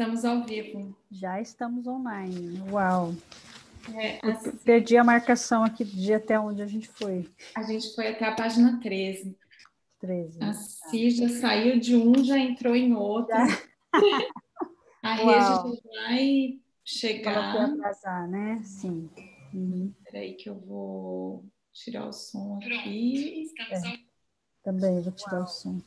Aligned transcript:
Estamos 0.00 0.24
ao 0.24 0.42
vivo. 0.44 0.96
Já 1.10 1.42
estamos 1.42 1.86
online. 1.86 2.58
Uau! 2.70 3.14
É, 3.94 4.18
assim, 4.26 4.52
perdi 4.64 4.96
a 4.96 5.04
marcação 5.04 5.62
aqui 5.62 5.84
do 5.84 5.94
dia 5.94 6.16
até 6.16 6.40
onde 6.40 6.62
a 6.62 6.66
gente 6.66 6.88
foi. 6.88 7.28
A 7.54 7.62
gente 7.64 7.94
foi 7.94 8.08
até 8.08 8.24
a 8.24 8.34
página 8.34 8.80
13. 8.80 9.36
13. 10.00 10.42
A 10.42 10.54
Si 10.54 11.10
já 11.10 11.28
saiu 11.28 11.78
de 11.78 11.96
um, 11.96 12.24
já 12.24 12.38
entrou 12.38 12.74
em 12.74 12.94
outro. 12.94 13.36
a 15.02 15.16
já 15.16 15.64
vai 15.84 16.58
chegar. 16.82 17.52
Para 17.52 17.64
atrasar, 17.66 18.26
né? 18.26 18.58
Sim. 18.64 19.10
Uhum. 19.52 19.92
Espera 20.06 20.34
que 20.34 20.48
eu 20.48 20.58
vou 20.60 21.44
tirar 21.74 22.06
o 22.06 22.12
som 22.14 22.56
aqui. 22.56 23.44
É. 23.70 23.98
Também 24.64 24.98
vou 25.02 25.12
tirar 25.12 25.40
Uau. 25.40 25.44
o 25.44 25.46
som. 25.46 25.78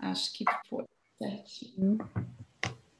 Acho 0.00 0.32
que 0.32 0.44
foi 0.68 0.84
certinho. 1.18 1.98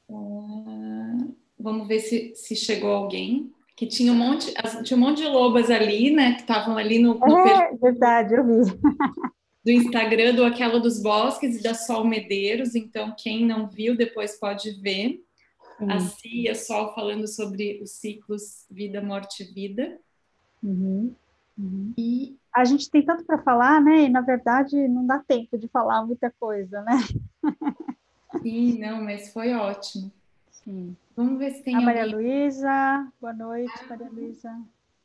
Uh, 0.07 1.35
vamos 1.59 1.87
ver 1.87 1.99
se, 1.99 2.33
se 2.35 2.55
chegou 2.55 2.91
alguém. 2.91 3.51
Que 3.75 3.87
tinha 3.87 4.11
um 4.11 4.15
monte, 4.15 4.53
tinha 4.83 4.95
um 4.95 4.99
monte 4.99 5.23
de 5.23 5.27
lobas 5.27 5.71
ali, 5.71 6.11
né? 6.11 6.35
Que 6.35 6.41
estavam 6.41 6.77
ali 6.77 6.99
no, 6.99 7.15
no 7.15 7.37
é, 7.39 7.75
verdade, 7.75 8.35
eu 8.35 8.45
vi. 8.45 8.71
do 9.65 9.71
Instagram 9.71 10.35
do 10.35 10.45
Aquela 10.45 10.79
dos 10.79 11.01
Bosques 11.01 11.57
e 11.57 11.63
da 11.63 11.73
Sol 11.73 12.05
Medeiros. 12.05 12.75
Então, 12.75 13.15
quem 13.17 13.45
não 13.45 13.67
viu, 13.67 13.97
depois 13.97 14.39
pode 14.39 14.79
ver. 14.81 15.23
Sim. 15.79 15.89
A 15.89 15.99
Cia 15.99 16.55
Sol 16.55 16.93
falando 16.93 17.27
sobre 17.27 17.79
os 17.81 17.91
ciclos 17.91 18.65
vida, 18.69 19.01
morte, 19.01 19.43
vida. 19.43 19.99
Uhum. 20.61 21.15
Uhum. 21.57 21.93
E 21.97 22.37
a 22.53 22.65
gente 22.65 22.89
tem 22.89 23.03
tanto 23.03 23.23
para 23.23 23.41
falar, 23.41 23.81
né? 23.81 24.03
E 24.03 24.09
na 24.09 24.21
verdade 24.21 24.87
não 24.87 25.05
dá 25.05 25.19
tempo 25.19 25.57
de 25.57 25.67
falar 25.67 26.05
muita 26.05 26.33
coisa, 26.39 26.81
né? 26.81 26.93
Sim, 28.41 28.79
não, 28.79 29.03
mas 29.03 29.31
foi 29.33 29.53
ótimo. 29.53 30.11
Sim. 30.49 30.95
Vamos 31.15 31.37
ver 31.37 31.51
se 31.51 31.63
tem. 31.63 31.75
A 31.75 31.81
Maria 31.81 32.05
Luísa, 32.05 33.07
boa 33.19 33.33
noite, 33.33 33.73
ah, 33.83 33.85
Maria 33.89 34.09
Luísa. 34.09 34.61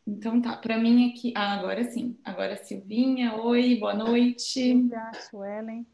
Então 0.07 0.41
tá, 0.41 0.57
para 0.57 0.79
mim 0.79 1.11
aqui. 1.11 1.33
Ah, 1.37 1.55
agora 1.55 1.83
sim. 1.85 2.17
Agora 2.25 2.57
Silvinha, 2.57 3.35
oi, 3.35 3.77
boa 3.81 3.95
noite. 3.95 4.43
Silvia, 4.43 5.11
Suelen. 5.29 5.85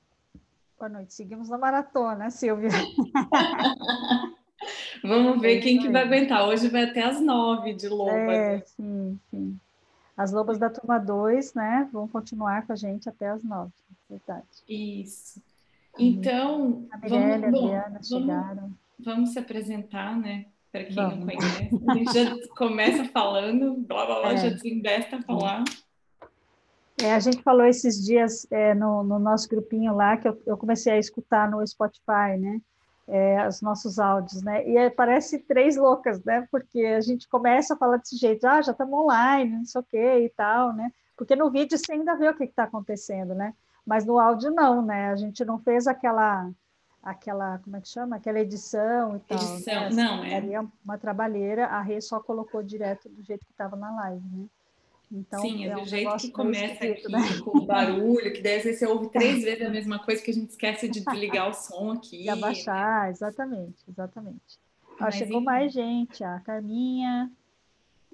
Boa 0.78 0.88
noite. 0.88 1.14
Seguimos 1.14 1.48
na 1.48 1.56
maratona, 1.56 2.28
Silvia. 2.30 2.68
Vamos 5.02 5.40
ver 5.40 5.60
quem 5.60 5.78
que 5.78 5.88
vai 5.88 6.02
aguentar. 6.02 6.46
Hoje 6.46 6.68
vai 6.68 6.84
até 6.84 7.02
as 7.02 7.20
nove 7.20 7.74
de 7.74 7.88
loba. 7.88 8.12
É, 8.12 8.60
sim, 8.60 9.18
sim. 9.30 9.58
As 10.16 10.32
lobas 10.32 10.58
da 10.58 10.68
turma 10.68 10.98
2, 10.98 11.54
né, 11.54 11.88
vão 11.92 12.06
continuar 12.06 12.66
com 12.66 12.72
a 12.72 12.76
gente 12.76 13.08
até 13.08 13.28
as 13.30 13.42
nove, 13.42 13.72
verdade. 14.08 14.46
Isso. 14.68 15.42
Então, 15.98 16.86
a 16.90 16.98
Mirelle, 16.98 17.42
vamos, 17.42 17.60
a 17.60 17.64
Adriana 17.64 17.98
bom, 17.98 18.02
chegaram. 18.02 18.54
Vamos, 18.54 18.76
vamos, 18.98 19.32
se 19.32 19.38
apresentar, 19.38 20.18
né? 20.18 20.46
Para 20.70 20.84
quem 20.84 20.94
vamos. 20.94 21.18
não 21.18 21.26
conhece. 21.26 21.70
A 21.88 21.94
gente 21.94 22.12
já 22.12 22.48
começa 22.56 23.04
falando, 23.06 23.74
blá 23.76 24.06
blá 24.06 24.20
blá, 24.20 24.32
é. 24.32 24.36
já 24.36 24.48
desembesta 24.50 25.16
a 25.16 25.22
falar. 25.22 25.64
É, 27.02 27.12
a 27.12 27.20
gente 27.20 27.42
falou 27.42 27.66
esses 27.66 28.04
dias 28.04 28.46
é, 28.50 28.74
no, 28.74 29.02
no, 29.02 29.18
nosso 29.18 29.48
grupinho 29.48 29.94
lá, 29.94 30.16
que 30.16 30.28
eu, 30.28 30.40
eu 30.46 30.56
comecei 30.56 30.92
a 30.92 30.98
escutar 30.98 31.50
no 31.50 31.66
Spotify, 31.66 32.38
né? 32.38 32.60
É, 33.12 33.46
os 33.46 33.60
nossos 33.60 33.98
áudios, 33.98 34.42
né? 34.42 34.66
E 34.66 34.74
é, 34.74 34.88
parece 34.88 35.38
três 35.38 35.76
loucas, 35.76 36.24
né? 36.24 36.48
Porque 36.50 36.80
a 36.80 37.00
gente 37.02 37.28
começa 37.28 37.74
a 37.74 37.76
falar 37.76 37.98
desse 37.98 38.16
jeito, 38.16 38.46
ah, 38.46 38.62
já 38.62 38.72
estamos 38.72 38.98
online, 38.98 39.58
não 39.58 39.66
sei 39.66 39.80
o 39.82 39.84
quê 39.84 40.24
e 40.24 40.30
tal, 40.30 40.72
né? 40.72 40.90
Porque 41.14 41.36
no 41.36 41.50
vídeo 41.50 41.76
você 41.76 41.92
ainda 41.92 42.16
vê 42.16 42.30
o 42.30 42.34
que 42.34 42.44
está 42.44 42.64
acontecendo, 42.64 43.34
né? 43.34 43.52
Mas 43.84 44.06
no 44.06 44.18
áudio 44.18 44.50
não, 44.50 44.80
né? 44.80 45.10
A 45.10 45.16
gente 45.16 45.44
não 45.44 45.58
fez 45.58 45.86
aquela, 45.86 46.50
aquela, 47.02 47.58
como 47.58 47.76
é 47.76 47.82
que 47.82 47.88
chama? 47.88 48.16
Aquela 48.16 48.40
edição 48.40 49.16
e 49.16 49.20
tal. 49.20 49.36
Edição, 49.36 49.90
né? 49.90 49.90
não, 49.90 50.24
é. 50.24 50.66
uma 50.82 50.96
trabalheira, 50.96 51.66
a 51.66 51.82
Rê 51.82 52.00
só 52.00 52.18
colocou 52.18 52.62
direto 52.62 53.10
do 53.10 53.22
jeito 53.22 53.44
que 53.44 53.52
estava 53.52 53.76
na 53.76 53.94
live, 53.94 54.24
né? 54.32 54.46
Então, 55.14 55.42
Sim, 55.42 55.64
é, 55.64 55.68
é 55.68 55.74
do 55.74 55.82
um 55.82 55.84
jeito 55.84 56.16
que 56.16 56.30
começa 56.30 56.84
aqui, 56.84 57.12
né? 57.12 57.20
com 57.44 57.58
o 57.58 57.66
barulho, 57.66 58.32
que 58.32 58.40
deve 58.40 58.62
ser 58.62 58.74
você 58.74 58.86
ouve 58.86 59.10
três 59.10 59.44
vezes 59.44 59.66
a 59.66 59.68
mesma 59.68 59.98
coisa 59.98 60.22
que 60.22 60.30
a 60.30 60.34
gente 60.34 60.48
esquece 60.50 60.88
de 60.88 61.04
desligar 61.04 61.50
o 61.50 61.54
som 61.54 61.92
aqui. 61.92 62.22
De 62.24 62.30
abaixar, 62.30 63.10
exatamente, 63.10 63.84
exatamente. 63.86 64.58
Ó, 64.98 65.10
chegou 65.10 65.36
enfim. 65.36 65.44
mais 65.44 65.72
gente, 65.72 66.24
a 66.24 66.40
Carminha, 66.40 67.30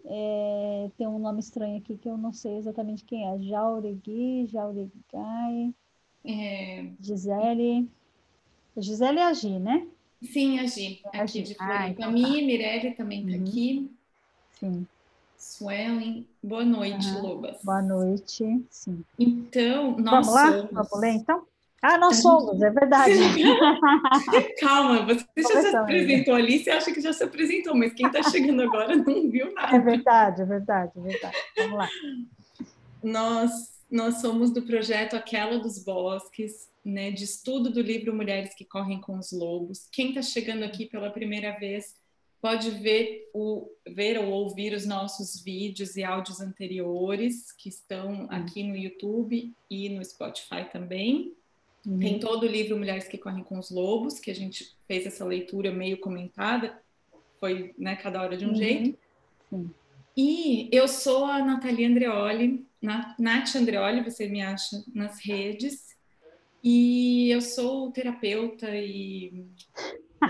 é, 0.05 0.91
tem 0.99 1.07
um 1.07 1.21
nome 1.21 1.39
estranho 1.39 1.79
aqui 1.79 1.97
que 1.97 2.09
eu 2.09 2.19
não 2.19 2.33
sei 2.33 2.57
exatamente 2.57 3.05
quem 3.05 3.29
é, 3.29 3.39
Jauregui, 3.39 4.47
Jauregai, 4.49 5.73
é... 6.25 6.87
Gisele, 7.01 7.89
Gisele 8.77 9.19
é 9.21 9.25
a 9.25 9.33
Gi, 9.33 9.59
né? 9.59 9.87
Sim, 10.23 10.59
a 10.59 10.67
Gi, 10.67 11.01
aqui 11.13 11.43
de 11.43 11.55
Floripa. 11.55 11.79
Ah, 11.79 11.89
então, 11.89 12.09
a 12.09 12.13
minha, 12.13 12.41
tá. 12.41 12.47
Mirelle 12.47 12.95
também 12.95 13.25
está 13.25 13.37
uhum. 13.37 13.45
aqui. 13.45 13.91
Sim. 14.53 14.87
Suelen, 15.39 16.27
boa 16.43 16.65
noite. 16.65 17.09
Lobas. 17.13 17.63
Boa 17.63 17.81
noite, 17.81 18.67
sim. 18.69 19.05
Então, 19.17 19.97
nós 19.97 20.27
Vamos 20.27 20.35
lá? 20.35 20.53
Somos... 20.53 20.71
Vamos 20.73 21.01
ler, 21.01 21.13
então? 21.13 21.47
Ah, 21.81 21.97
nós 21.97 22.17
somos, 22.17 22.61
é 22.61 22.71
verdade. 22.71 23.13
Calma, 24.59 25.07
você 25.07 25.25
já 25.37 25.63
se 25.63 25.77
apresentou 25.77 26.35
ali, 26.35 26.59
você 26.59 26.71
acha 26.71 26.93
que 26.93 27.01
já 27.01 27.13
se 27.13 27.23
apresentou, 27.23 27.73
mas 27.77 27.93
quem 27.95 28.09
está 28.09 28.21
chegando 28.25 28.63
agora 28.63 28.97
não 28.99 29.31
viu 29.31 29.55
nada. 29.55 29.77
É 29.77 29.79
verdade, 29.79 30.43
é 30.43 30.45
verdade, 30.45 30.93
é 30.97 31.01
verdade. 31.01 31.37
Vamos 31.57 31.79
lá. 31.79 31.89
Nós, 33.01 33.53
nós 33.89 34.21
somos 34.21 34.51
do 34.51 34.63
projeto 34.63 35.15
Aquela 35.15 35.61
dos 35.61 35.85
Bosques, 35.85 36.69
né, 36.85 37.13
de 37.13 37.23
estudo 37.23 37.71
do 37.71 37.81
livro 37.81 38.13
Mulheres 38.13 38.57
que 38.57 38.65
Correm 38.65 39.01
com 39.01 39.17
os 39.17 39.31
Lobos. 39.31 39.89
Quem 39.93 40.09
está 40.09 40.23
chegando 40.23 40.65
aqui 40.65 40.87
pela 40.87 41.11
primeira 41.11 41.57
vez, 41.61 41.95
pode 42.41 42.71
ver, 42.71 43.29
o, 43.35 43.69
ver 43.87 44.19
ou 44.19 44.31
ouvir 44.31 44.73
os 44.73 44.87
nossos 44.87 45.43
vídeos 45.43 45.97
e 45.97 46.05
áudios 46.05 46.41
anteriores 46.41 47.53
que 47.53 47.69
estão 47.69 48.27
aqui 48.31 48.63
no 48.63 48.77
YouTube 48.77 49.53
e 49.69 49.89
no 49.89 50.05
Spotify 50.05 50.65
também. 50.71 51.35
Uhum. 51.85 51.99
Tem 51.99 52.19
todo 52.19 52.45
o 52.45 52.47
livro 52.47 52.77
Mulheres 52.77 53.09
que 53.09 53.19
Correm 53.19 53.43
com 53.43 53.59
os 53.59 53.71
Lobos, 53.71 54.19
que 54.21 54.31
a 54.31 54.35
gente 54.35 54.77
fez 54.87 55.07
essa 55.07 55.25
leitura 55.25 55.73
meio 55.73 55.99
comentada, 55.99 56.81
foi 57.41 57.75
né, 57.79 57.97
cada 57.97 58.21
hora 58.21 58.37
de 58.37 58.45
um 58.45 58.51
uhum. 58.51 58.55
jeito. 58.55 58.99
Sim. 59.51 59.71
E 60.17 60.69
eu 60.73 60.89
sou 60.89 61.25
a 61.25 61.45
Natalia 61.45 61.89
Andreoli, 61.89 62.67
Nath 62.83 63.55
Andreoli, 63.55 64.03
você 64.03 64.29
me 64.29 64.43
acha 64.43 64.83
nas 64.93 65.25
redes. 65.25 65.97
E 66.63 67.31
eu 67.31 67.41
sou 67.41 67.93
terapeuta 67.93 68.69
e 68.75 69.47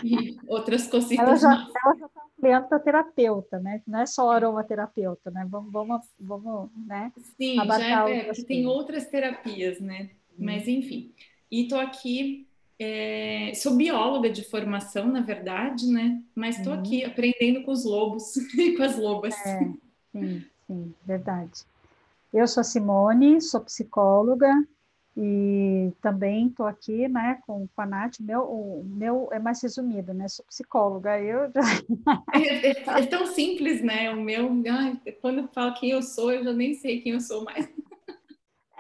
e 0.05 0.37
outras 0.47 0.87
cositas. 0.87 1.27
Ela 1.27 1.37
já, 1.37 1.69
ela 1.85 1.97
já 1.97 2.07
está 2.07 2.23
ampliando 2.37 2.69
para 2.69 2.79
terapeuta, 2.79 3.59
né? 3.59 3.83
Não 3.87 4.01
é 4.01 4.07
só 4.07 4.31
aromaterapeuta, 4.31 5.31
né? 5.31 5.47
Vamos, 5.49 5.73
vamos, 5.73 6.07
vamos 6.19 6.71
né? 6.87 7.13
Sim, 7.37 7.57
já 7.57 8.09
é, 8.09 8.25
porque 8.25 8.45
tem 8.45 8.67
outras 8.67 9.07
terapias, 9.07 9.81
né? 9.81 10.11
Hum. 10.33 10.45
Mas 10.45 10.69
enfim. 10.69 11.13
E 11.51 11.63
estou 11.63 11.79
aqui, 11.79 12.47
é, 12.79 13.53
sou 13.55 13.75
bióloga 13.75 14.31
de 14.31 14.45
formação, 14.45 15.07
na 15.07 15.21
verdade, 15.21 15.87
né? 15.87 16.23
Mas 16.35 16.59
estou 16.59 16.75
hum. 16.75 16.79
aqui 16.79 17.05
aprendendo 17.05 17.63
com 17.63 17.73
os 17.73 17.85
lobos 17.85 18.37
e 18.57 18.77
com 18.77 18.83
as 18.83 18.97
lobas. 18.97 19.35
É, 19.47 19.59
sim, 20.13 20.45
sim, 20.67 20.95
verdade. 21.05 21.65
Eu 22.33 22.47
sou 22.47 22.61
a 22.61 22.65
Simone, 22.65 23.41
sou 23.41 23.61
psicóloga, 23.63 24.53
e 25.21 25.93
também 26.01 26.47
estou 26.47 26.65
aqui 26.65 27.09
né, 27.09 27.41
com, 27.45 27.67
com 27.67 27.83
a 27.83 27.87
Nath, 27.87 28.21
meu, 28.21 28.43
o 28.43 28.85
meu 28.85 29.29
é 29.33 29.41
mais 29.41 29.61
resumido, 29.61 30.15
né? 30.15 30.29
Sou 30.29 30.45
psicóloga, 30.45 31.21
eu 31.21 31.51
já... 31.51 31.61
é, 32.39 32.69
é, 32.69 32.85
é, 32.87 33.07
tão 33.07 33.27
simples, 33.27 33.83
né? 33.83 34.11
O 34.13 34.21
meu, 34.21 34.49
ai, 34.71 34.97
quando 35.21 35.41
eu 35.41 35.49
falo 35.49 35.75
quem 35.75 35.91
eu 35.91 36.03
sou, 36.03 36.31
eu 36.31 36.45
já 36.45 36.53
nem 36.53 36.73
sei 36.75 37.01
quem 37.01 37.15
eu 37.15 37.21
sou 37.21 37.43
mais. 37.45 37.69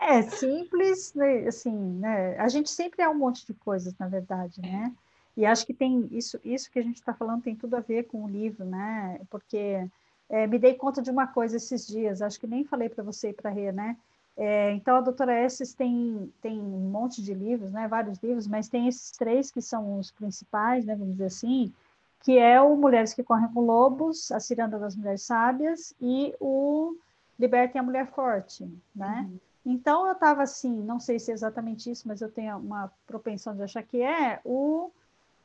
É 0.00 0.22
simples, 0.22 1.12
né? 1.12 1.48
assim, 1.48 1.74
né? 1.74 2.38
A 2.38 2.48
gente 2.48 2.70
sempre 2.70 3.02
é 3.02 3.08
um 3.08 3.18
monte 3.18 3.44
de 3.44 3.52
coisas, 3.52 3.92
na 3.98 4.06
verdade, 4.06 4.62
né? 4.62 4.94
E 5.36 5.44
acho 5.44 5.66
que 5.66 5.74
tem 5.74 6.08
isso, 6.12 6.38
isso 6.44 6.70
que 6.70 6.78
a 6.78 6.82
gente 6.82 6.96
está 6.96 7.12
falando 7.12 7.42
tem 7.42 7.56
tudo 7.56 7.74
a 7.74 7.80
ver 7.80 8.04
com 8.04 8.24
o 8.24 8.28
livro, 8.28 8.64
né? 8.64 9.20
Porque 9.28 9.84
é, 10.28 10.46
me 10.46 10.56
dei 10.56 10.74
conta 10.74 11.02
de 11.02 11.10
uma 11.10 11.26
coisa 11.26 11.56
esses 11.56 11.84
dias, 11.84 12.22
acho 12.22 12.38
que 12.38 12.46
nem 12.46 12.64
falei 12.64 12.88
para 12.88 13.02
você 13.02 13.30
e 13.30 13.32
para 13.32 13.50
a 13.50 13.52
Rê, 13.52 13.72
né? 13.72 13.96
É, 14.40 14.70
então, 14.70 14.96
a 14.96 15.00
doutora 15.00 15.44
Esses 15.44 15.74
tem, 15.74 16.32
tem 16.40 16.60
um 16.60 16.90
monte 16.90 17.20
de 17.20 17.34
livros, 17.34 17.72
né, 17.72 17.88
vários 17.88 18.18
livros, 18.22 18.46
mas 18.46 18.68
tem 18.68 18.86
esses 18.86 19.10
três 19.10 19.50
que 19.50 19.60
são 19.60 19.98
os 19.98 20.12
principais, 20.12 20.84
né, 20.84 20.94
vamos 20.94 21.14
dizer 21.14 21.26
assim, 21.26 21.72
que 22.20 22.38
é 22.38 22.60
o 22.60 22.76
Mulheres 22.76 23.12
que 23.12 23.24
Correm 23.24 23.52
com 23.52 23.60
Lobos, 23.60 24.30
A 24.30 24.38
Ciranda 24.38 24.78
das 24.78 24.94
Mulheres 24.94 25.22
Sábias 25.22 25.92
e 26.00 26.32
o 26.38 26.96
Libertem 27.36 27.80
a 27.80 27.84
Mulher 27.84 28.06
Forte, 28.06 28.68
né? 28.94 29.26
Uhum. 29.28 29.38
Então, 29.66 30.06
eu 30.06 30.12
estava 30.12 30.42
assim, 30.42 30.82
não 30.82 31.00
sei 31.00 31.18
se 31.18 31.32
é 31.32 31.34
exatamente 31.34 31.90
isso, 31.90 32.06
mas 32.06 32.20
eu 32.20 32.30
tenho 32.30 32.58
uma 32.58 32.92
propensão 33.06 33.56
de 33.56 33.62
achar 33.62 33.82
que 33.82 34.00
é, 34.00 34.40
o, 34.44 34.90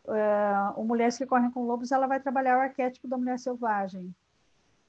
uh, 0.06 0.80
o 0.80 0.84
Mulheres 0.84 1.18
que 1.18 1.26
Correm 1.26 1.50
com 1.50 1.66
Lobos, 1.66 1.92
ela 1.92 2.06
vai 2.06 2.20
trabalhar 2.20 2.58
o 2.58 2.62
arquétipo 2.62 3.08
da 3.08 3.18
mulher 3.18 3.40
selvagem, 3.40 4.14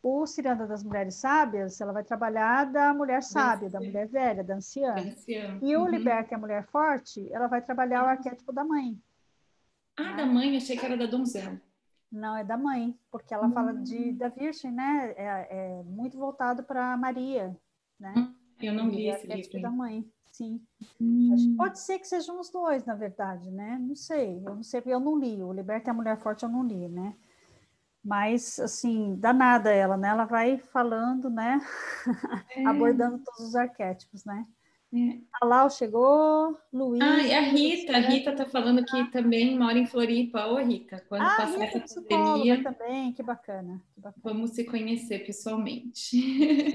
o 0.04 0.26
Ciranda 0.26 0.66
das 0.66 0.84
Mulheres 0.84 1.14
Sábias, 1.14 1.80
ela 1.80 1.90
vai 1.90 2.04
trabalhar 2.04 2.70
da 2.70 2.92
mulher 2.92 3.22
sábia, 3.22 3.70
da 3.70 3.80
mulher 3.80 4.06
velha, 4.06 4.44
da 4.44 4.56
anciã. 4.56 4.92
anciã. 4.92 5.58
E 5.62 5.74
uhum. 5.74 5.84
o 5.84 5.88
Liberta 5.88 6.34
a 6.34 6.38
Mulher 6.38 6.62
Forte, 6.66 7.26
ela 7.32 7.46
vai 7.46 7.62
trabalhar 7.62 8.04
o 8.04 8.08
arquétipo 8.08 8.52
da 8.52 8.62
mãe. 8.62 9.00
Ah, 9.96 10.12
da 10.12 10.26
mãe, 10.26 10.54
achei 10.58 10.76
que 10.76 10.84
era 10.84 10.94
da 10.94 11.06
donzela. 11.06 11.58
Não, 12.12 12.36
é 12.36 12.44
da 12.44 12.58
mãe, 12.58 12.94
porque 13.10 13.32
ela 13.32 13.46
uhum. 13.46 13.52
fala 13.54 13.72
de, 13.72 14.10
hum. 14.10 14.16
da 14.18 14.28
Virgem, 14.28 14.70
né? 14.70 15.14
É, 15.16 15.78
é 15.78 15.82
muito 15.84 16.18
voltado 16.18 16.62
para 16.62 16.94
Maria, 16.98 17.56
né? 17.98 18.12
Hum, 18.14 18.34
eu 18.60 18.74
não 18.74 18.90
li 18.90 19.08
esse 19.08 19.26
livro. 19.26 19.62
da 19.62 19.70
mãe, 19.70 20.06
sim. 20.30 20.60
Hum. 21.00 21.54
Pode 21.56 21.78
ser 21.78 21.98
que 21.98 22.06
sejam 22.06 22.38
os 22.38 22.50
dois, 22.50 22.84
na 22.84 22.94
verdade, 22.94 23.50
né? 23.50 23.78
Não 23.80 23.96
sei, 23.96 24.42
eu 24.44 24.54
não 24.54 24.62
sei, 24.62 24.82
eu 24.84 25.00
não 25.00 25.18
li. 25.18 25.42
O 25.42 25.50
Liberta 25.50 25.92
a 25.92 25.94
Mulher 25.94 26.18
Forte 26.18 26.42
eu 26.42 26.50
não 26.50 26.62
li, 26.62 26.88
né? 26.88 27.16
Mas 28.04 28.58
assim, 28.60 29.16
danada 29.16 29.72
ela, 29.72 29.96
né? 29.96 30.08
Ela 30.08 30.24
vai 30.24 30.58
falando, 30.58 31.30
né? 31.30 31.60
É. 32.56 32.66
Abordando 32.66 33.18
todos 33.18 33.48
os 33.48 33.56
arquétipos, 33.56 34.24
né? 34.24 34.46
É. 34.94 35.18
A 35.40 35.44
Lau 35.44 35.68
chegou, 35.68 36.56
Luiz. 36.72 37.02
Ah, 37.02 37.20
e 37.20 37.34
a 37.34 37.40
Rita, 37.40 37.96
a 37.96 37.98
Rita 37.98 38.32
tá 38.36 38.46
falando 38.46 38.84
que 38.84 39.10
também 39.10 39.58
mora 39.58 39.76
em 39.76 39.86
Floripa. 39.86 40.46
Ô, 40.46 40.56
Rita, 40.58 41.04
quando 41.08 41.22
ah, 41.22 41.34
passar 41.36 41.64
Rita 41.64 41.78
essa 41.78 42.00
pandemia. 42.00 42.62
também, 42.62 43.12
que 43.12 43.20
bacana, 43.20 43.82
que 43.92 44.00
bacana. 44.00 44.22
Vamos 44.22 44.52
se 44.52 44.62
conhecer 44.62 45.26
pessoalmente. 45.26 46.16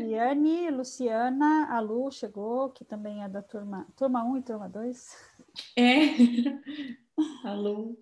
Liane, 0.03 0.69
Luciana, 0.69 1.69
a 1.71 1.79
Lu 1.79 2.11
chegou, 2.11 2.71
que 2.71 2.83
também 2.83 3.23
é 3.23 3.29
da 3.29 3.41
turma, 3.41 3.87
turma 3.95 4.21
1 4.25 4.37
e 4.37 4.41
turma 4.41 4.67
2. 4.67 5.15
É, 5.77 5.99
a 7.45 7.53
Lu. 7.53 7.97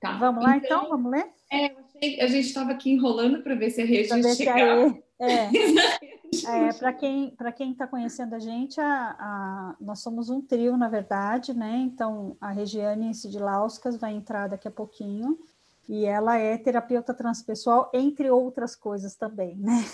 Tá. 0.00 0.16
Vamos 0.16 0.42
lá, 0.42 0.56
então, 0.56 0.84
então 0.84 0.88
vamos 0.88 1.12
ler? 1.12 1.30
É, 1.52 1.83
a 2.20 2.26
gente 2.26 2.46
estava 2.46 2.72
aqui 2.72 2.90
enrolando 2.90 3.42
para 3.42 3.54
ver 3.54 3.70
se 3.70 3.80
a 3.80 3.84
Regi 3.84 4.34
chegava. 4.34 4.96
É. 5.18 5.48
é 6.68 6.72
para 6.72 6.92
quem 6.92 7.30
para 7.30 7.52
quem 7.52 7.72
está 7.72 7.86
conhecendo 7.86 8.34
a 8.34 8.38
gente, 8.38 8.80
a, 8.80 9.16
a, 9.18 9.76
nós 9.80 10.00
somos 10.00 10.28
um 10.28 10.40
trio, 10.40 10.76
na 10.76 10.88
verdade, 10.88 11.54
né? 11.54 11.76
Então, 11.78 12.36
a 12.40 12.50
Regiane 12.50 13.14
Sidilauskas 13.14 13.96
vai 13.96 14.12
entrar 14.14 14.48
daqui 14.48 14.68
a 14.68 14.72
pouquinho. 14.72 15.38
E 15.86 16.06
ela 16.06 16.38
é 16.38 16.56
terapeuta 16.56 17.12
transpessoal, 17.12 17.90
entre 17.92 18.30
outras 18.30 18.74
coisas 18.74 19.14
também, 19.16 19.54
né? 19.56 19.84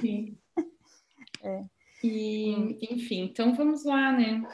Sim. 0.00 0.38
é. 1.42 1.64
E, 2.02 2.78
enfim, 2.90 3.24
então 3.24 3.54
vamos 3.54 3.84
lá, 3.84 4.10
né? 4.10 4.46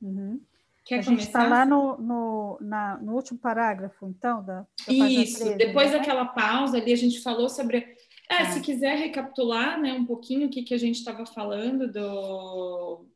Uhum. 0.00 0.40
Quer 0.84 0.98
a 0.98 1.02
gente 1.02 1.22
está 1.22 1.46
lá 1.46 1.64
no, 1.64 1.96
no, 1.98 2.58
na, 2.60 2.98
no 2.98 3.14
último 3.14 3.38
parágrafo, 3.38 4.06
então, 4.06 4.44
da, 4.44 4.66
da 4.86 4.92
Isso, 4.92 5.38
13, 5.38 5.56
depois 5.56 5.92
né? 5.92 5.98
daquela 5.98 6.26
pausa 6.26 6.78
ali, 6.78 6.92
a 6.92 6.96
gente 6.96 7.20
falou 7.20 7.48
sobre. 7.48 7.96
É, 8.28 8.46
Se 8.46 8.60
quiser 8.60 8.96
recapitular 8.96 9.80
né, 9.80 9.92
um 9.92 10.04
pouquinho 10.04 10.46
o 10.46 10.50
que, 10.50 10.62
que 10.62 10.74
a 10.74 10.78
gente 10.78 10.96
estava 10.96 11.24
falando 11.24 11.90
do. 11.90 13.06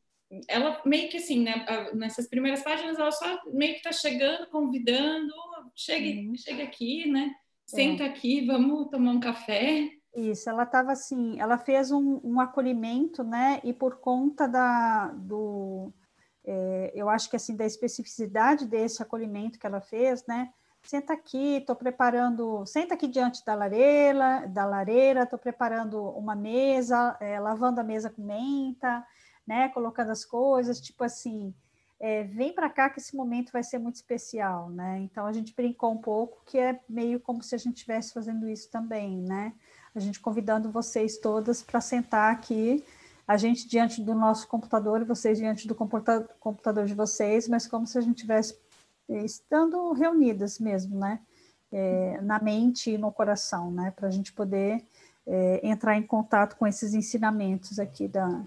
Ela 0.48 0.80
meio 0.84 1.08
que 1.08 1.16
assim, 1.16 1.42
né, 1.42 1.64
nessas 1.94 2.28
primeiras 2.28 2.62
páginas, 2.62 2.98
ela 2.98 3.12
só 3.12 3.40
meio 3.52 3.72
que 3.72 3.78
está 3.78 3.92
chegando, 3.92 4.48
convidando, 4.48 5.32
chegue, 5.74 6.36
chegue 6.36 6.62
aqui, 6.62 7.10
né? 7.10 7.34
Senta 7.64 8.04
é. 8.04 8.06
aqui, 8.06 8.46
vamos 8.46 8.88
tomar 8.90 9.10
um 9.10 9.20
café. 9.20 9.90
Isso, 10.14 10.48
ela 10.48 10.62
estava 10.62 10.92
assim, 10.92 11.38
ela 11.38 11.58
fez 11.58 11.90
um, 11.90 12.20
um 12.22 12.40
acolhimento, 12.40 13.22
né? 13.22 13.60
E 13.62 13.72
por 13.72 13.96
conta 13.96 14.46
da, 14.46 15.08
do, 15.08 15.92
é, 16.46 16.92
eu 16.94 17.08
acho 17.08 17.28
que 17.28 17.36
assim 17.36 17.56
da 17.56 17.66
especificidade 17.66 18.66
desse 18.66 19.02
acolhimento 19.02 19.58
que 19.58 19.66
ela 19.66 19.80
fez, 19.80 20.24
né? 20.26 20.50
Senta 20.82 21.14
aqui, 21.14 21.56
estou 21.56 21.74
preparando, 21.74 22.64
senta 22.64 22.94
aqui 22.94 23.08
diante 23.08 23.44
da 23.44 23.56
lareira, 23.56 24.46
da 24.46 24.64
lareira, 24.64 25.24
estou 25.24 25.38
preparando 25.38 26.00
uma 26.10 26.36
mesa, 26.36 27.16
é, 27.20 27.40
lavando 27.40 27.80
a 27.80 27.84
mesa 27.84 28.08
com 28.08 28.22
menta, 28.22 29.04
né? 29.44 29.68
Colocando 29.70 30.10
as 30.10 30.24
coisas, 30.24 30.80
tipo 30.80 31.02
assim, 31.02 31.52
é, 31.98 32.22
vem 32.22 32.52
para 32.52 32.70
cá 32.70 32.88
que 32.88 33.00
esse 33.00 33.16
momento 33.16 33.50
vai 33.50 33.64
ser 33.64 33.78
muito 33.78 33.96
especial, 33.96 34.70
né? 34.70 35.00
Então 35.00 35.26
a 35.26 35.32
gente 35.32 35.52
brincou 35.52 35.92
um 35.92 36.00
pouco 36.00 36.42
que 36.46 36.56
é 36.56 36.78
meio 36.88 37.18
como 37.18 37.42
se 37.42 37.56
a 37.56 37.58
gente 37.58 37.78
estivesse 37.78 38.12
fazendo 38.12 38.48
isso 38.48 38.70
também, 38.70 39.22
né? 39.22 39.52
A 39.92 39.98
gente 39.98 40.20
convidando 40.20 40.70
vocês 40.70 41.18
todas 41.18 41.62
para 41.62 41.80
sentar 41.80 42.32
aqui 42.32 42.84
a 43.26 43.36
gente 43.36 43.68
diante 43.68 44.00
do 44.00 44.14
nosso 44.14 44.46
computador 44.46 45.00
e 45.00 45.04
vocês 45.04 45.38
diante 45.38 45.66
do 45.66 45.74
computador 45.74 46.86
de 46.86 46.94
vocês, 46.94 47.48
mas 47.48 47.66
como 47.66 47.86
se 47.86 47.98
a 47.98 48.00
gente 48.00 48.18
tivesse 48.18 48.56
eh, 49.08 49.24
estando 49.24 49.92
reunidas 49.92 50.58
mesmo, 50.58 50.98
né? 50.98 51.20
É, 51.72 52.20
na 52.22 52.40
mente 52.40 52.92
e 52.92 52.98
no 52.98 53.10
coração, 53.10 53.72
né? 53.72 53.90
Para 53.90 54.06
a 54.06 54.10
gente 54.10 54.32
poder 54.32 54.84
é, 55.26 55.60
entrar 55.66 55.96
em 55.96 56.02
contato 56.02 56.56
com 56.56 56.66
esses 56.66 56.94
ensinamentos 56.94 57.80
aqui 57.80 58.06
da, 58.06 58.44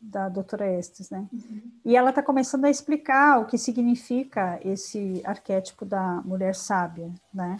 da 0.00 0.28
doutora 0.28 0.70
Estes, 0.78 1.10
né? 1.10 1.26
Uhum. 1.32 1.62
E 1.84 1.96
ela 1.96 2.10
está 2.10 2.22
começando 2.22 2.64
a 2.64 2.70
explicar 2.70 3.40
o 3.40 3.46
que 3.46 3.58
significa 3.58 4.60
esse 4.64 5.20
arquétipo 5.24 5.84
da 5.84 6.22
mulher 6.24 6.54
sábia, 6.54 7.10
né? 7.34 7.56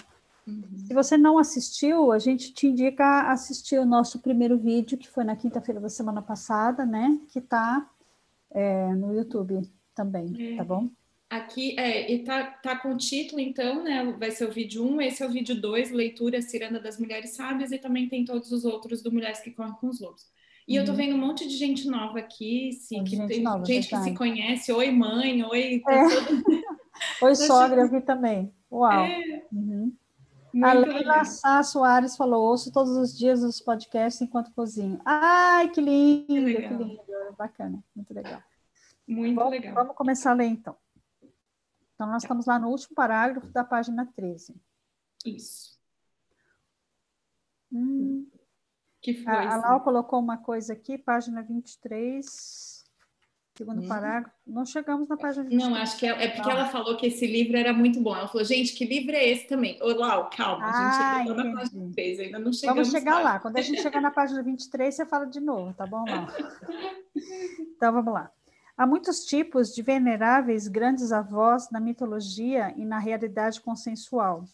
Uhum. 0.46 0.64
Se 0.86 0.92
você 0.92 1.16
não 1.16 1.38
assistiu, 1.38 2.10
a 2.10 2.18
gente 2.18 2.52
te 2.52 2.66
indica 2.66 3.30
assistir 3.30 3.78
o 3.78 3.86
nosso 3.86 4.20
primeiro 4.20 4.58
vídeo, 4.58 4.98
que 4.98 5.08
foi 5.08 5.24
na 5.24 5.36
quinta-feira 5.36 5.80
da 5.80 5.88
semana 5.88 6.20
passada, 6.20 6.84
né? 6.84 7.18
Que 7.28 7.38
está 7.38 7.88
é, 8.50 8.88
no 8.94 9.14
YouTube 9.14 9.62
também, 9.94 10.54
é. 10.54 10.56
tá 10.56 10.64
bom? 10.64 10.88
Aqui, 11.30 11.78
é, 11.78 12.12
e 12.12 12.24
tá, 12.24 12.44
tá 12.44 12.76
com 12.76 12.92
o 12.92 12.96
título, 12.96 13.40
então, 13.40 13.82
né? 13.82 14.14
Vai 14.18 14.30
ser 14.30 14.46
o 14.46 14.52
vídeo 14.52 14.84
1, 14.84 15.00
esse 15.02 15.22
é 15.22 15.26
o 15.26 15.30
vídeo 15.30 15.58
2, 15.58 15.90
Leitura 15.90 16.42
Ciranda 16.42 16.78
das 16.78 16.98
Mulheres 16.98 17.30
Sábias, 17.30 17.72
e 17.72 17.78
também 17.78 18.08
tem 18.08 18.24
todos 18.24 18.52
os 18.52 18.64
outros 18.64 19.02
do 19.02 19.10
Mulheres 19.10 19.40
que 19.40 19.50
Correm 19.50 19.72
com 19.74 19.88
os 19.88 20.00
Lobos. 20.00 20.26
E 20.68 20.74
uhum. 20.74 20.80
eu 20.80 20.84
tô 20.84 20.90
uhum. 20.92 20.96
vendo 20.96 21.14
um 21.14 21.18
monte 21.18 21.48
de 21.48 21.56
gente 21.56 21.88
nova 21.88 22.18
aqui, 22.18 22.72
sim, 22.72 23.02
que 23.02 23.16
gente 23.16 23.28
tem 23.28 23.42
nova, 23.42 23.64
gente 23.64 23.88
que 23.88 23.96
se 23.96 24.14
conhece. 24.14 24.72
Oi, 24.72 24.90
mãe, 24.90 25.42
oi. 25.42 25.80
Tá 25.84 25.92
é. 25.92 26.08
todo... 26.08 26.42
oi, 27.22 27.34
sogra, 27.34 27.84
aqui 27.84 28.00
também. 28.00 28.52
Uau. 28.70 29.04
É. 29.04 29.41
Muito 30.52 30.66
a 30.66 30.72
Leila 30.72 31.24
Sá 31.24 31.62
Soares 31.62 32.16
falou: 32.16 32.50
ouço 32.50 32.72
todos 32.72 32.96
os 32.96 33.16
dias 33.16 33.42
os 33.42 33.60
podcasts 33.60 34.20
enquanto 34.20 34.52
cozinho. 34.52 35.00
Ai, 35.04 35.70
que 35.70 35.80
lindo, 35.80 36.26
que, 36.26 36.68
que 36.68 36.74
lindo, 36.74 37.02
bacana, 37.38 37.82
muito 37.94 38.12
legal. 38.12 38.42
Muito 39.06 39.42
legal. 39.48 39.74
Vamos 39.74 39.96
começar 39.96 40.30
a 40.30 40.34
ler 40.34 40.46
então. 40.46 40.76
Então, 41.94 42.06
nós 42.06 42.22
estamos 42.22 42.46
lá 42.46 42.58
no 42.58 42.68
último 42.68 42.94
parágrafo 42.94 43.46
da 43.48 43.64
página 43.64 44.06
13. 44.14 44.60
Isso. 45.24 45.78
Hum. 47.72 48.26
Que 49.00 49.14
foi? 49.14 49.32
A, 49.32 49.54
a 49.54 49.56
Lau 49.56 49.80
colocou 49.80 50.18
uma 50.18 50.36
coisa 50.36 50.72
aqui, 50.72 50.98
página 50.98 51.42
23. 51.42 52.71
Segundo 53.54 53.86
parágrafo. 53.86 54.34
Não 54.46 54.64
chegamos 54.64 55.06
na 55.08 55.16
página 55.16 55.44
20. 55.44 55.60
Não, 55.60 55.74
acho 55.74 55.98
que 55.98 56.06
é, 56.06 56.24
é 56.24 56.28
porque 56.28 56.50
ela 56.50 56.68
falou 56.68 56.96
que 56.96 57.06
esse 57.06 57.26
livro 57.26 57.56
era 57.56 57.72
muito 57.72 58.00
bom. 58.00 58.16
Ela 58.16 58.26
falou, 58.26 58.44
gente, 58.44 58.72
que 58.72 58.84
livro 58.84 59.14
é 59.14 59.28
esse 59.28 59.46
também? 59.46 59.78
Ô, 59.82 59.88
Lau, 59.88 60.30
calma, 60.34 60.64
ah, 60.64 60.70
a 60.70 60.72
gente 60.72 61.02
ah, 61.02 61.18
chegou 61.18 61.44
na 61.44 61.58
página 61.58 61.90
3, 61.92 62.20
ainda 62.20 62.38
não 62.38 62.52
chegamos 62.52 62.88
Vamos 62.88 62.90
chegar 62.90 63.16
lá. 63.16 63.22
lá. 63.22 63.38
Quando 63.40 63.58
a 63.58 63.60
gente 63.60 63.82
chegar 63.82 64.00
na 64.00 64.10
página 64.10 64.42
23, 64.42 64.94
você 64.94 65.04
fala 65.04 65.26
de 65.26 65.38
novo, 65.38 65.74
tá 65.74 65.86
bom, 65.86 66.02
Lau? 66.08 66.26
então, 67.76 67.92
vamos 67.92 68.12
lá. 68.12 68.30
Há 68.74 68.86
muitos 68.86 69.26
tipos 69.26 69.74
de 69.74 69.82
veneráveis 69.82 70.66
grandes 70.66 71.12
avós 71.12 71.70
na 71.70 71.78
mitologia 71.78 72.72
e 72.74 72.86
na 72.86 72.98
realidade 72.98 73.60
consensual. 73.60 74.44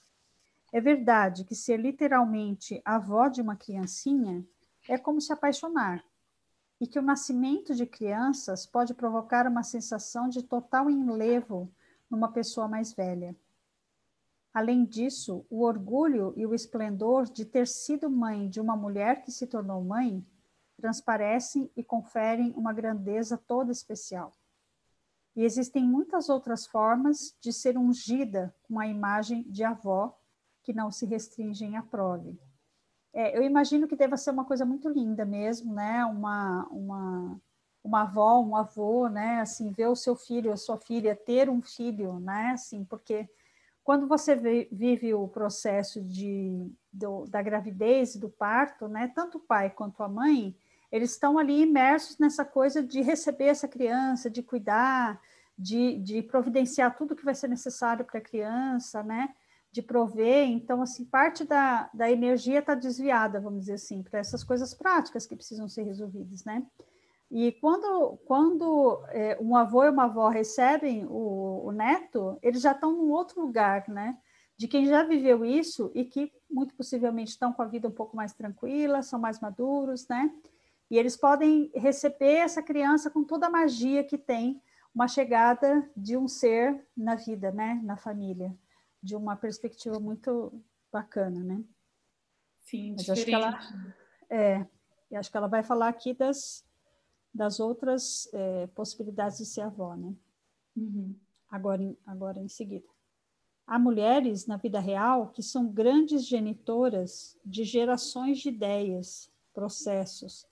É 0.72 0.80
verdade 0.80 1.44
que 1.44 1.54
ser 1.54 1.76
literalmente 1.78 2.82
avó 2.84 3.28
de 3.28 3.40
uma 3.40 3.54
criancinha 3.54 4.44
é 4.88 4.98
como 4.98 5.20
se 5.20 5.32
apaixonar, 5.32 6.04
e 6.80 6.86
que 6.86 6.98
o 6.98 7.02
nascimento 7.02 7.74
de 7.74 7.86
crianças 7.86 8.66
pode 8.66 8.94
provocar 8.94 9.46
uma 9.46 9.62
sensação 9.62 10.28
de 10.28 10.42
total 10.42 10.88
enlevo 10.88 11.70
numa 12.10 12.30
pessoa 12.30 12.68
mais 12.68 12.92
velha. 12.92 13.36
Além 14.54 14.84
disso, 14.84 15.44
o 15.50 15.62
orgulho 15.62 16.32
e 16.36 16.46
o 16.46 16.54
esplendor 16.54 17.24
de 17.24 17.44
ter 17.44 17.66
sido 17.66 18.10
mãe 18.10 18.48
de 18.48 18.60
uma 18.60 18.76
mulher 18.76 19.22
que 19.22 19.30
se 19.30 19.46
tornou 19.46 19.82
mãe 19.84 20.24
transparecem 20.76 21.70
e 21.76 21.82
conferem 21.82 22.52
uma 22.56 22.72
grandeza 22.72 23.36
toda 23.36 23.72
especial. 23.72 24.32
E 25.34 25.44
existem 25.44 25.84
muitas 25.84 26.28
outras 26.28 26.66
formas 26.66 27.36
de 27.40 27.52
ser 27.52 27.76
ungida 27.76 28.54
com 28.62 28.78
a 28.78 28.86
imagem 28.86 29.42
de 29.42 29.62
avó 29.64 30.16
que 30.62 30.72
não 30.72 30.90
se 30.90 31.06
restringem 31.06 31.76
à 31.76 31.82
prole. 31.82 32.38
É, 33.18 33.36
eu 33.36 33.42
imagino 33.42 33.88
que 33.88 33.96
deva 33.96 34.16
ser 34.16 34.30
uma 34.30 34.44
coisa 34.44 34.64
muito 34.64 34.88
linda 34.88 35.24
mesmo, 35.24 35.74
né? 35.74 36.04
Uma, 36.04 36.68
uma, 36.70 37.40
uma 37.82 38.02
avó, 38.02 38.40
um 38.40 38.54
avô, 38.54 39.08
né? 39.08 39.40
Assim, 39.40 39.72
ver 39.72 39.88
o 39.88 39.96
seu 39.96 40.14
filho, 40.14 40.52
a 40.52 40.56
sua 40.56 40.78
filha 40.78 41.16
ter 41.16 41.50
um 41.50 41.60
filho, 41.60 42.20
né? 42.20 42.52
Assim, 42.52 42.84
porque 42.84 43.28
quando 43.82 44.06
você 44.06 44.36
vive 44.70 45.12
o 45.14 45.26
processo 45.26 46.00
de, 46.00 46.70
do, 46.92 47.24
da 47.24 47.42
gravidez 47.42 48.14
e 48.14 48.20
do 48.20 48.28
parto, 48.28 48.86
né? 48.86 49.10
Tanto 49.12 49.38
o 49.38 49.40
pai 49.40 49.70
quanto 49.70 50.00
a 50.04 50.08
mãe, 50.08 50.54
eles 50.92 51.10
estão 51.10 51.38
ali 51.38 51.62
imersos 51.62 52.18
nessa 52.18 52.44
coisa 52.44 52.80
de 52.84 53.00
receber 53.02 53.46
essa 53.46 53.66
criança, 53.66 54.30
de 54.30 54.44
cuidar, 54.44 55.20
de, 55.58 55.98
de 55.98 56.22
providenciar 56.22 56.96
tudo 56.96 57.16
que 57.16 57.24
vai 57.24 57.34
ser 57.34 57.48
necessário 57.48 58.04
para 58.04 58.18
a 58.20 58.22
criança, 58.22 59.02
né? 59.02 59.34
De 59.70 59.82
prover, 59.82 60.48
então, 60.48 60.82
assim, 60.82 61.04
parte 61.04 61.44
da, 61.44 61.90
da 61.92 62.10
energia 62.10 62.60
está 62.60 62.74
desviada, 62.74 63.40
vamos 63.40 63.60
dizer 63.60 63.74
assim, 63.74 64.02
para 64.02 64.18
essas 64.18 64.42
coisas 64.42 64.72
práticas 64.74 65.26
que 65.26 65.36
precisam 65.36 65.68
ser 65.68 65.82
resolvidas, 65.82 66.44
né? 66.44 66.66
E 67.30 67.52
quando, 67.52 68.18
quando 68.24 69.04
é, 69.10 69.36
um 69.40 69.54
avô 69.54 69.84
e 69.84 69.90
uma 69.90 70.04
avó 70.04 70.28
recebem 70.28 71.04
o, 71.04 71.66
o 71.66 71.72
neto, 71.72 72.38
eles 72.42 72.62
já 72.62 72.72
estão 72.72 72.92
num 72.92 73.10
outro 73.10 73.42
lugar, 73.42 73.86
né? 73.88 74.16
De 74.56 74.66
quem 74.66 74.86
já 74.86 75.04
viveu 75.04 75.44
isso 75.44 75.90
e 75.94 76.04
que 76.04 76.32
muito 76.50 76.74
possivelmente 76.74 77.32
estão 77.32 77.52
com 77.52 77.60
a 77.60 77.66
vida 77.66 77.86
um 77.86 77.92
pouco 77.92 78.16
mais 78.16 78.32
tranquila, 78.32 79.02
são 79.02 79.20
mais 79.20 79.38
maduros, 79.40 80.08
né? 80.08 80.32
E 80.90 80.96
eles 80.96 81.16
podem 81.16 81.70
receber 81.74 82.36
essa 82.36 82.62
criança 82.62 83.10
com 83.10 83.22
toda 83.22 83.46
a 83.46 83.50
magia 83.50 84.02
que 84.02 84.16
tem 84.16 84.62
uma 84.94 85.06
chegada 85.06 85.88
de 85.94 86.16
um 86.16 86.26
ser 86.26 86.82
na 86.96 87.14
vida, 87.14 87.52
né? 87.52 87.78
Na 87.84 87.98
família, 87.98 88.56
de 89.02 89.16
uma 89.16 89.36
perspectiva 89.36 89.98
muito 89.98 90.62
bacana, 90.92 91.42
né? 91.42 91.64
Sim, 92.60 92.92
Mas 92.92 93.04
diferente. 93.04 93.34
Acho 93.34 93.68
que 93.68 94.34
ela, 94.34 94.68
é, 95.10 95.16
acho 95.16 95.30
que 95.30 95.36
ela 95.36 95.48
vai 95.48 95.62
falar 95.62 95.88
aqui 95.88 96.12
das 96.14 96.66
das 97.32 97.60
outras 97.60 98.28
é, 98.32 98.66
possibilidades 98.68 99.38
de 99.38 99.46
ser 99.46 99.60
avó, 99.60 99.94
né? 99.94 100.14
Uhum. 100.76 101.14
Agora, 101.48 101.82
em, 101.82 101.96
agora 102.06 102.40
em 102.40 102.48
seguida. 102.48 102.86
Há 103.66 103.78
mulheres 103.78 104.46
na 104.46 104.56
vida 104.56 104.80
real 104.80 105.28
que 105.28 105.42
são 105.42 105.68
grandes 105.68 106.26
genitoras 106.26 107.38
de 107.44 107.64
gerações 107.64 108.38
de 108.38 108.48
ideias, 108.48 109.30
processos, 109.52 110.46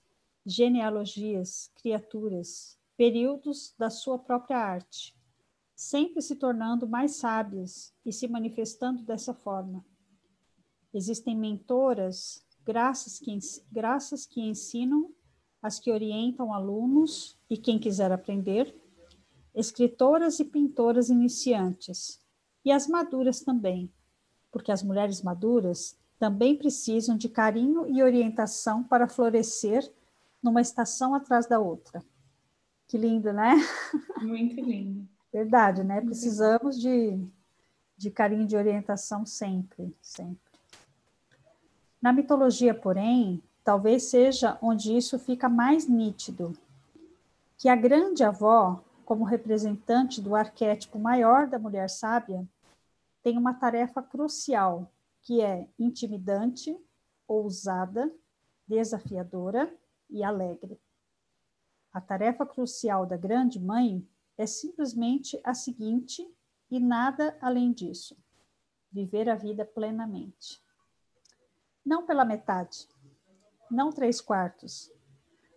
genealogias, 0.45 1.71
criaturas, 1.75 2.79
períodos 2.95 3.73
da 3.77 3.89
sua 3.89 4.19
própria 4.19 4.57
arte, 4.57 5.16
sempre 5.77 6.23
se 6.23 6.35
tornando 6.35 6.87
mais 6.87 7.17
sábias 7.17 7.93
e 8.03 8.11
se 8.11 8.27
manifestando 8.27 9.03
dessa 9.03 9.31
forma. 9.31 9.85
Existem 10.91 11.37
mentoras, 11.37 12.43
graças 12.65 13.19
que, 13.19 13.37
graças 13.71 14.25
que 14.25 14.41
ensinam 14.41 15.13
as 15.61 15.79
que 15.79 15.91
orientam 15.91 16.51
alunos 16.51 17.37
e 17.47 17.55
quem 17.55 17.77
quiser 17.77 18.11
aprender, 18.11 18.75
escritoras 19.53 20.39
e 20.39 20.45
pintoras 20.45 21.09
iniciantes, 21.09 22.19
e 22.65 22.71
as 22.71 22.87
maduras 22.87 23.41
também, 23.41 23.93
porque 24.51 24.71
as 24.71 24.81
mulheres 24.81 25.21
maduras 25.21 25.95
também 26.17 26.57
precisam 26.57 27.15
de 27.15 27.29
carinho 27.29 27.87
e 27.87 28.01
orientação 28.01 28.83
para 28.83 29.07
florescer 29.07 29.87
numa 30.41 30.61
estação 30.61 31.13
atrás 31.13 31.47
da 31.47 31.59
outra. 31.59 32.03
Que 32.87 32.97
lindo, 32.97 33.31
né? 33.31 33.53
Muito 34.23 34.59
lindo. 34.59 35.16
Verdade, 35.37 35.83
né? 35.83 36.01
Precisamos 36.01 36.79
de, 36.79 37.23
de 37.95 38.09
carinho 38.09 38.47
de 38.47 38.57
orientação 38.57 39.23
sempre, 39.23 39.95
sempre. 40.01 40.51
Na 42.01 42.11
mitologia, 42.11 42.73
porém, 42.73 43.43
talvez 43.63 44.05
seja 44.05 44.57
onde 44.63 44.97
isso 44.97 45.19
fica 45.19 45.47
mais 45.47 45.87
nítido, 45.87 46.57
que 47.55 47.69
a 47.69 47.75
grande 47.75 48.23
avó, 48.23 48.83
como 49.05 49.23
representante 49.23 50.19
do 50.19 50.35
arquétipo 50.35 50.97
maior 50.97 51.45
da 51.45 51.59
mulher 51.59 51.87
sábia, 51.87 52.43
tem 53.21 53.37
uma 53.37 53.53
tarefa 53.53 54.01
crucial, 54.01 54.91
que 55.21 55.39
é 55.39 55.67
intimidante, 55.77 56.75
ousada, 57.27 58.11
desafiadora 58.67 59.71
e 60.09 60.23
alegre. 60.23 60.81
A 61.93 62.01
tarefa 62.01 62.43
crucial 62.43 63.05
da 63.05 63.15
grande 63.15 63.59
mãe 63.59 64.03
é 64.37 64.45
simplesmente 64.45 65.39
a 65.43 65.53
seguinte 65.53 66.25
e 66.69 66.79
nada 66.79 67.37
além 67.41 67.71
disso: 67.71 68.15
viver 68.91 69.29
a 69.29 69.35
vida 69.35 69.65
plenamente. 69.65 70.61
Não 71.85 72.05
pela 72.05 72.25
metade, 72.25 72.87
não 73.69 73.91
três 73.91 74.21
quartos. 74.21 74.91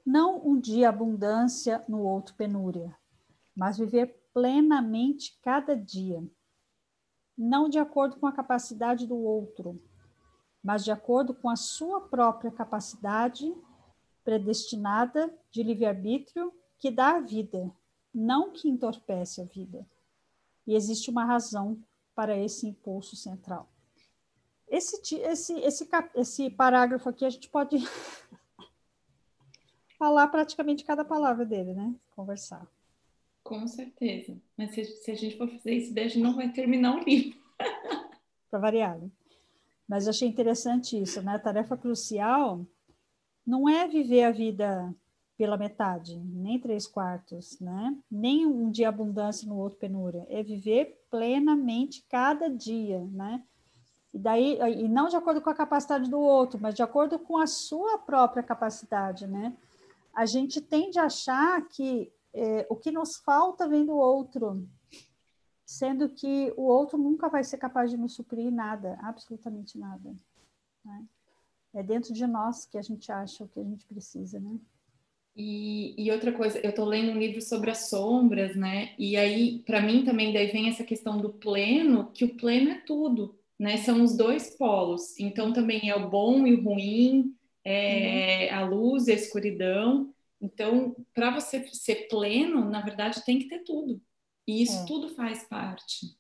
Não 0.05 0.45
um 0.45 0.59
dia 0.59 0.89
abundância, 0.89 1.85
no 1.87 2.03
outro 2.03 2.35
penúria, 2.35 2.97
mas 3.55 3.79
viver 3.79 4.21
plenamente 4.33 5.39
cada 5.43 5.77
dia. 5.77 6.25
Não 7.37 7.69
de 7.69 7.79
acordo 7.79 8.17
com 8.17 8.27
a 8.27 8.33
capacidade 8.33 9.07
do 9.07 9.17
outro, 9.17 9.81
mas 10.63 10.85
de 10.85 10.91
acordo 10.91 11.35
com 11.35 11.49
a 11.49 11.57
sua 11.57 12.01
própria 12.01 12.51
capacidade 12.51 13.55
predestinada 14.25 15.33
de 15.51 15.63
livre-arbítrio 15.63 16.53
que 16.79 16.91
dá 16.91 17.17
a 17.17 17.21
vida, 17.21 17.71
não 18.13 18.51
que 18.51 18.69
entorpece 18.69 19.41
a 19.41 19.45
vida. 19.45 19.87
E 20.67 20.75
existe 20.75 21.11
uma 21.11 21.25
razão 21.25 21.83
para 22.15 22.37
esse 22.37 22.67
impulso 22.67 23.17
central. 23.17 23.69
Esse, 24.69 25.17
esse, 25.17 25.55
esse, 25.55 25.89
esse 26.15 26.51
parágrafo 26.51 27.09
aqui 27.09 27.25
a 27.25 27.31
gente 27.31 27.49
pode 27.49 27.77
falar 29.99 30.29
praticamente 30.29 30.85
cada 30.85 31.05
palavra 31.05 31.45
dele, 31.45 31.75
né? 31.75 31.95
Conversar. 32.15 32.67
Com 33.43 33.67
certeza. 33.67 34.37
Mas 34.57 34.75
se, 34.75 34.85
se 34.85 35.11
a 35.11 35.15
gente 35.15 35.37
for 35.37 35.49
fazer 35.49 35.75
isso, 35.75 35.99
a 35.99 36.03
gente 36.03 36.19
não 36.19 36.37
vai 36.37 36.53
terminar 36.53 36.97
o 36.97 37.05
livro. 37.05 37.39
Para 38.51 38.61
variar. 38.61 38.99
Né? 38.99 39.11
Mas 39.89 40.07
achei 40.07 40.29
interessante 40.29 41.01
isso, 41.01 41.21
né? 41.23 41.35
A 41.35 41.39
tarefa 41.39 41.77
crucial 41.77 42.65
não 43.45 43.69
é 43.69 43.89
viver 43.89 44.23
a 44.23 44.31
vida 44.31 44.95
pela 45.41 45.57
metade, 45.57 46.19
nem 46.19 46.61
três 46.61 46.87
quartos, 46.87 47.59
né? 47.61 47.97
Nem 48.11 48.45
um 48.45 48.71
dia 48.71 48.91
abundância 48.91 49.49
no 49.49 49.57
outro 49.57 49.79
penúria. 49.79 50.27
É 50.29 50.43
viver 50.43 51.03
plenamente 51.11 52.05
cada 52.11 52.51
dia, 52.51 53.01
né? 53.07 53.43
E 54.13 54.19
daí, 54.19 54.59
e 54.77 54.87
não 54.87 55.09
de 55.09 55.17
acordo 55.17 55.41
com 55.41 55.49
a 55.49 55.55
capacidade 55.55 56.11
do 56.11 56.21
outro, 56.21 56.61
mas 56.61 56.75
de 56.75 56.83
acordo 56.83 57.19
com 57.19 57.39
a 57.39 57.47
sua 57.47 57.97
própria 57.97 58.43
capacidade, 58.43 59.27
né? 59.27 59.57
A 60.13 60.27
gente 60.27 60.61
tende 60.61 60.99
a 60.99 61.05
achar 61.05 61.67
que 61.69 62.13
é, 62.35 62.67
o 62.69 62.77
que 62.77 62.91
nos 62.91 63.17
falta 63.25 63.67
vem 63.67 63.87
do 63.87 63.97
outro, 63.97 64.69
sendo 65.65 66.11
que 66.11 66.53
o 66.55 66.65
outro 66.65 66.99
nunca 66.99 67.31
vai 67.31 67.45
ser 67.45 67.57
capaz 67.57 67.91
de 67.91 67.97
nos 67.97 68.15
suprir 68.15 68.53
nada, 68.53 68.99
absolutamente 69.01 69.79
nada. 69.79 70.15
Né? 70.85 71.03
É 71.73 71.83
dentro 71.83 72.13
de 72.13 72.27
nós 72.27 72.67
que 72.67 72.77
a 72.77 72.83
gente 72.83 73.11
acha 73.11 73.43
o 73.43 73.49
que 73.49 73.59
a 73.59 73.65
gente 73.65 73.87
precisa, 73.87 74.39
né? 74.39 74.61
E, 75.37 75.95
e, 75.97 76.11
outra 76.11 76.33
coisa, 76.33 76.59
eu 76.59 76.71
estou 76.71 76.85
lendo 76.85 77.13
um 77.13 77.19
livro 77.19 77.41
sobre 77.41 77.71
as 77.71 77.89
sombras, 77.89 78.57
né? 78.57 78.93
E 78.99 79.17
aí, 79.17 79.61
para 79.65 79.81
mim 79.81 80.05
também, 80.05 80.33
daí 80.33 80.49
vem 80.49 80.69
essa 80.69 80.85
questão 80.85 81.19
do 81.19 81.31
pleno, 81.31 82.11
que 82.13 82.25
o 82.25 82.37
pleno 82.37 82.71
é 82.71 82.81
tudo 82.87 83.41
né? 83.61 83.77
São 83.77 84.03
os 84.03 84.17
dois 84.17 84.57
polos. 84.57 85.19
Então 85.21 85.53
também 85.53 85.91
é 85.91 85.95
o 85.95 86.09
bom 86.09 86.47
e 86.47 86.55
o 86.55 86.65
ruim, 86.65 87.37
é 87.63 88.49
uhum. 88.51 88.59
a 88.59 88.65
luz 88.65 89.07
e 89.07 89.13
a 89.13 89.15
escuridão. 89.15 90.15
Então, 90.41 90.97
para 91.13 91.31
você 91.31 91.69
ser 91.69 92.09
pleno, 92.09 92.65
na 92.65 92.81
verdade, 92.81 93.23
tem 93.23 93.39
que 93.39 93.49
ter 93.51 93.59
tudo. 93.59 94.01
E 94.47 94.63
isso 94.63 94.79
é. 94.79 94.87
tudo 94.87 95.11
faz 95.11 95.45
parte. 95.45 96.19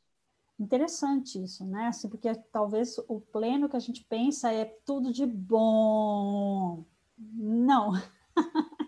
Interessante 0.59 1.43
isso, 1.43 1.65
né? 1.65 1.87
Assim, 1.87 2.11
porque 2.11 2.31
talvez 2.53 2.99
o 3.09 3.19
pleno 3.19 3.71
que 3.71 3.77
a 3.77 3.81
gente 3.81 4.05
pensa 4.05 4.53
é 4.53 4.67
tudo 4.85 5.11
de 5.11 5.25
bom. 5.25 6.85
Não. 7.17 7.93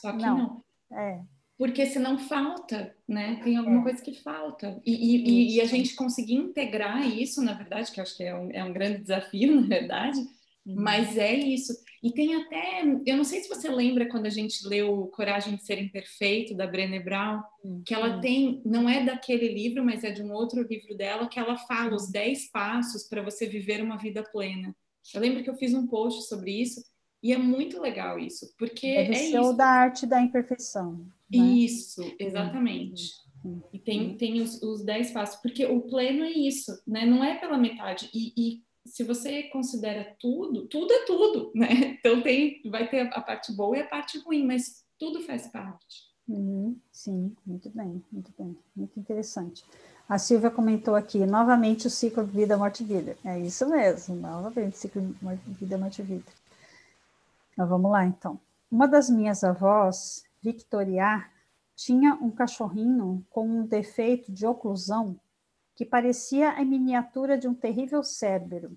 Só 0.00 0.12
que 0.12 0.18
não. 0.22 0.38
não. 0.38 0.64
É 0.96 1.20
porque 1.58 1.84
senão 1.86 2.16
falta, 2.16 2.94
né? 3.06 3.40
Tem 3.42 3.56
alguma 3.56 3.80
é. 3.80 3.82
coisa 3.82 4.00
que 4.00 4.14
falta. 4.14 4.80
E, 4.86 4.92
e, 4.92 5.56
e, 5.56 5.60
a 5.60 5.64
gente 5.64 5.96
conseguir 5.96 6.36
integrar 6.36 7.04
isso, 7.04 7.42
na 7.42 7.52
verdade, 7.52 7.90
que 7.90 7.98
eu 7.98 8.02
acho 8.02 8.16
que 8.16 8.22
é 8.22 8.32
um, 8.32 8.48
é 8.52 8.62
um 8.62 8.72
grande 8.72 9.02
desafio, 9.02 9.52
na 9.60 9.66
verdade, 9.66 10.20
uhum. 10.20 10.76
mas 10.76 11.18
é 11.18 11.34
isso. 11.34 11.72
E 12.00 12.12
tem 12.12 12.36
até, 12.36 12.84
eu 13.04 13.16
não 13.16 13.24
sei 13.24 13.40
se 13.40 13.48
você 13.48 13.68
lembra 13.68 14.08
quando 14.08 14.26
a 14.26 14.30
gente 14.30 14.64
leu 14.68 15.08
Coragem 15.08 15.56
de 15.56 15.64
Ser 15.64 15.82
Imperfeito, 15.82 16.54
da 16.54 16.64
Brené 16.64 17.00
Brown, 17.00 17.42
uhum. 17.64 17.82
que 17.84 17.92
ela 17.92 18.20
tem, 18.20 18.62
não 18.64 18.88
é 18.88 19.04
daquele 19.04 19.48
livro, 19.48 19.84
mas 19.84 20.04
é 20.04 20.12
de 20.12 20.22
um 20.22 20.30
outro 20.30 20.62
livro 20.62 20.96
dela, 20.96 21.26
que 21.26 21.40
ela 21.40 21.56
fala 21.56 21.96
os 21.96 22.08
10 22.08 22.52
passos 22.52 23.02
para 23.08 23.20
você 23.20 23.48
viver 23.48 23.82
uma 23.82 23.98
vida 23.98 24.22
plena. 24.22 24.72
Eu 25.12 25.20
lembro 25.20 25.42
que 25.42 25.50
eu 25.50 25.56
fiz 25.56 25.74
um 25.74 25.88
post 25.88 26.28
sobre 26.28 26.52
isso, 26.52 26.84
e 27.22 27.32
é 27.32 27.38
muito 27.38 27.80
legal 27.80 28.18
isso, 28.18 28.54
porque 28.58 28.86
é 28.86 29.12
ser 29.12 29.28
isso. 29.28 29.40
o 29.40 29.52
da 29.52 29.66
arte 29.66 30.06
da 30.06 30.20
imperfeição. 30.20 31.06
Né? 31.30 31.38
Isso, 31.38 32.02
exatamente. 32.18 33.12
Uhum. 33.44 33.62
E 33.72 33.78
tem, 33.78 34.16
tem 34.16 34.40
os, 34.40 34.62
os 34.62 34.84
dez 34.84 35.10
passos, 35.10 35.40
porque 35.40 35.64
o 35.66 35.82
pleno 35.82 36.24
é 36.24 36.30
isso, 36.30 36.72
né? 36.86 37.04
Não 37.04 37.22
é 37.22 37.36
pela 37.36 37.58
metade. 37.58 38.10
E, 38.14 38.32
e, 38.36 38.62
se 38.86 39.04
você 39.04 39.44
considera 39.44 40.16
tudo, 40.18 40.66
tudo 40.66 40.92
é 40.92 41.04
tudo, 41.04 41.52
né? 41.54 41.96
Então 41.98 42.22
tem, 42.22 42.62
vai 42.70 42.88
ter 42.88 43.00
a 43.12 43.20
parte 43.20 43.52
boa 43.52 43.76
e 43.76 43.82
a 43.82 43.86
parte 43.86 44.18
ruim, 44.18 44.46
mas 44.46 44.84
tudo 44.98 45.20
faz 45.22 45.46
parte. 45.48 46.08
Uhum, 46.28 46.76
sim, 46.92 47.34
muito 47.46 47.70
bem, 47.70 48.02
muito 48.12 48.32
bem, 48.38 48.56
muito 48.76 49.00
interessante. 49.00 49.64
A 50.06 50.18
Silvia 50.18 50.50
comentou 50.50 50.94
aqui, 50.94 51.24
novamente 51.26 51.86
o 51.86 51.90
ciclo 51.90 52.24
vida, 52.24 52.56
morte, 52.56 52.84
vida. 52.84 53.16
É 53.24 53.38
isso 53.38 53.68
mesmo, 53.68 54.14
novamente 54.16 54.74
o 54.74 54.76
ciclo 54.76 55.14
vida, 55.58 55.78
morte, 55.78 56.02
vida. 56.02 56.24
Mas 57.58 57.68
vamos 57.68 57.90
lá, 57.90 58.06
então. 58.06 58.40
Uma 58.70 58.86
das 58.86 59.10
minhas 59.10 59.42
avós 59.42 60.22
Victoria 60.40 61.28
tinha 61.74 62.14
um 62.14 62.30
cachorrinho 62.30 63.26
com 63.28 63.48
um 63.48 63.66
defeito 63.66 64.30
de 64.30 64.46
oclusão 64.46 65.18
que 65.74 65.84
parecia 65.84 66.50
a 66.50 66.64
miniatura 66.64 67.36
de 67.36 67.48
um 67.48 67.54
terrível 67.54 68.04
cérebro, 68.04 68.76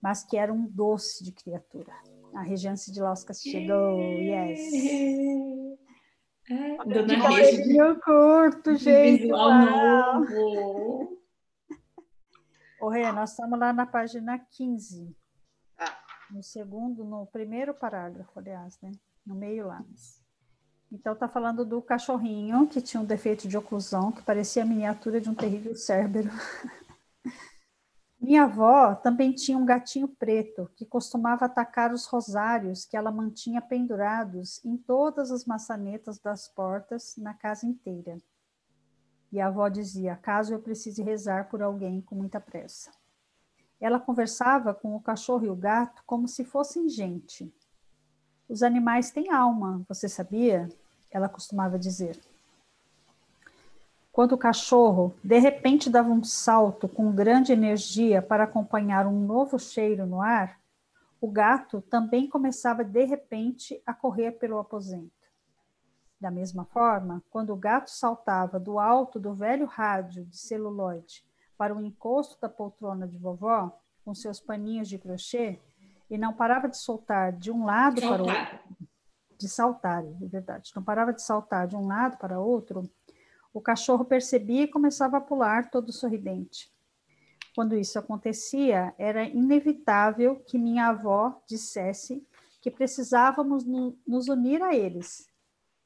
mas 0.00 0.22
que 0.22 0.36
era 0.36 0.52
um 0.52 0.64
doce 0.64 1.24
de 1.24 1.32
criatura. 1.32 1.92
A 2.32 2.42
regência 2.42 2.92
de 2.92 3.00
Lauscas 3.00 3.42
chegou, 3.42 3.98
yes. 3.98 4.60
É, 6.50 6.76
Dona 6.84 7.28
Rede. 7.28 8.00
curto, 8.00 8.76
gente. 8.76 9.22
Visual 9.22 10.20
novo. 10.20 11.18
Ô, 12.80 12.88
Rê, 12.88 13.10
nós 13.10 13.30
estamos 13.30 13.58
lá 13.58 13.72
na 13.72 13.86
página 13.86 14.38
15. 14.38 15.16
No 16.32 16.42
segundo, 16.42 17.04
no 17.04 17.26
primeiro 17.26 17.74
parágrafo, 17.74 18.38
aliás, 18.38 18.80
né? 18.80 18.90
No 19.24 19.34
meio 19.34 19.66
lá. 19.66 19.84
Então, 20.90 21.12
está 21.12 21.28
falando 21.28 21.62
do 21.62 21.82
cachorrinho 21.82 22.66
que 22.66 22.80
tinha 22.80 23.02
um 23.02 23.04
defeito 23.04 23.46
de 23.46 23.58
oclusão, 23.58 24.10
que 24.10 24.22
parecia 24.22 24.62
a 24.62 24.66
miniatura 24.66 25.20
de 25.20 25.28
um 25.28 25.34
terrível 25.34 25.76
cérebro. 25.76 26.30
Minha 28.18 28.44
avó 28.44 28.94
também 28.94 29.34
tinha 29.34 29.58
um 29.58 29.66
gatinho 29.66 30.08
preto 30.08 30.70
que 30.74 30.86
costumava 30.86 31.44
atacar 31.44 31.92
os 31.92 32.06
rosários 32.06 32.86
que 32.86 32.96
ela 32.96 33.12
mantinha 33.12 33.60
pendurados 33.60 34.64
em 34.64 34.78
todas 34.78 35.30
as 35.30 35.44
maçanetas 35.44 36.18
das 36.18 36.48
portas 36.48 37.14
na 37.18 37.34
casa 37.34 37.66
inteira. 37.66 38.16
E 39.30 39.38
a 39.38 39.48
avó 39.48 39.68
dizia: 39.68 40.16
caso 40.16 40.54
eu 40.54 40.62
precise 40.62 41.02
rezar 41.02 41.50
por 41.50 41.60
alguém 41.60 42.00
com 42.00 42.14
muita 42.14 42.40
pressa. 42.40 42.90
Ela 43.82 43.98
conversava 43.98 44.72
com 44.72 44.94
o 44.94 45.00
cachorro 45.00 45.44
e 45.44 45.50
o 45.50 45.56
gato 45.56 46.04
como 46.06 46.28
se 46.28 46.44
fossem 46.44 46.88
gente. 46.88 47.52
Os 48.48 48.62
animais 48.62 49.10
têm 49.10 49.28
alma, 49.32 49.84
você 49.88 50.08
sabia? 50.08 50.68
ela 51.10 51.28
costumava 51.28 51.78
dizer. 51.78 52.18
Quando 54.12 54.32
o 54.32 54.38
cachorro 54.38 55.14
de 55.22 55.38
repente 55.40 55.90
dava 55.90 56.08
um 56.08 56.22
salto 56.22 56.88
com 56.88 57.10
grande 57.10 57.52
energia 57.52 58.22
para 58.22 58.44
acompanhar 58.44 59.04
um 59.04 59.26
novo 59.26 59.58
cheiro 59.58 60.06
no 60.06 60.22
ar, 60.22 60.60
o 61.20 61.28
gato 61.28 61.82
também 61.82 62.28
começava 62.28 62.84
de 62.84 63.04
repente 63.04 63.82
a 63.84 63.92
correr 63.92 64.32
pelo 64.38 64.58
aposento. 64.58 65.10
Da 66.20 66.30
mesma 66.30 66.64
forma, 66.66 67.20
quando 67.28 67.52
o 67.52 67.56
gato 67.56 67.90
saltava 67.90 68.60
do 68.60 68.78
alto 68.78 69.18
do 69.18 69.34
velho 69.34 69.66
rádio 69.66 70.24
de 70.24 70.38
celuloide 70.38 71.24
para 71.62 71.76
o 71.76 71.80
encosto 71.80 72.36
da 72.40 72.48
poltrona 72.48 73.06
de 73.06 73.16
vovó, 73.16 73.70
com 74.04 74.12
seus 74.16 74.40
paninhos 74.40 74.88
de 74.88 74.98
crochê, 74.98 75.60
e 76.10 76.18
não 76.18 76.32
parava 76.32 76.68
de 76.68 76.76
soltar 76.76 77.30
de 77.30 77.52
um 77.52 77.64
lado 77.64 78.00
para 78.00 78.20
o 78.20 78.26
outro, 78.26 78.58
de 79.38 79.48
saltar, 79.48 80.04
é 80.04 80.26
verdade, 80.26 80.72
não 80.74 80.82
parava 80.82 81.12
de 81.12 81.22
saltar 81.22 81.68
de 81.68 81.76
um 81.76 81.86
lado 81.86 82.18
para 82.18 82.40
outro, 82.40 82.82
o 83.54 83.60
cachorro 83.60 84.04
percebia 84.04 84.64
e 84.64 84.66
começava 84.66 85.18
a 85.18 85.20
pular 85.20 85.70
todo 85.70 85.92
sorridente. 85.92 86.68
Quando 87.54 87.76
isso 87.76 87.96
acontecia, 87.96 88.92
era 88.98 89.22
inevitável 89.22 90.42
que 90.44 90.58
minha 90.58 90.88
avó 90.88 91.40
dissesse 91.46 92.26
que 92.60 92.72
precisávamos 92.72 93.64
no, 93.64 93.96
nos 94.04 94.26
unir 94.26 94.60
a 94.64 94.74
eles. 94.74 95.28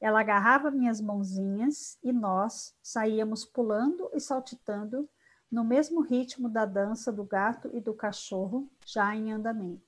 Ela 0.01 0.21
agarrava 0.21 0.71
minhas 0.71 0.99
mãozinhas 0.99 1.99
e 2.01 2.11
nós 2.11 2.75
saíamos 2.81 3.45
pulando 3.45 4.09
e 4.15 4.19
saltitando 4.19 5.07
no 5.51 5.63
mesmo 5.63 6.01
ritmo 6.01 6.49
da 6.49 6.65
dança 6.65 7.11
do 7.11 7.23
gato 7.23 7.69
e 7.73 7.79
do 7.79 7.93
cachorro 7.93 8.69
já 8.85 9.15
em 9.15 9.31
andamento. 9.31 9.81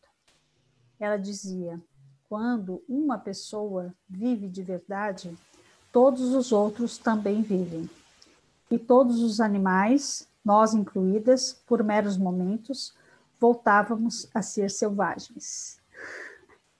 Ela 1.00 1.18
dizia: 1.18 1.82
quando 2.28 2.84
uma 2.88 3.18
pessoa 3.18 3.94
vive 4.08 4.48
de 4.48 4.62
verdade, 4.62 5.36
todos 5.92 6.34
os 6.34 6.51
outros 6.51 6.98
também 6.98 7.42
vivem. 7.42 7.89
E 8.70 8.78
todos 8.78 9.22
os 9.22 9.42
animais, 9.42 10.28
nós 10.46 10.74
incluídas, 10.74 11.54
por 11.66 11.84
meros 11.84 12.18
momentos, 12.18 12.96
voltávamos 13.39 14.30
a 14.34 14.42
ser 14.42 14.70
selvagens. 14.70 15.82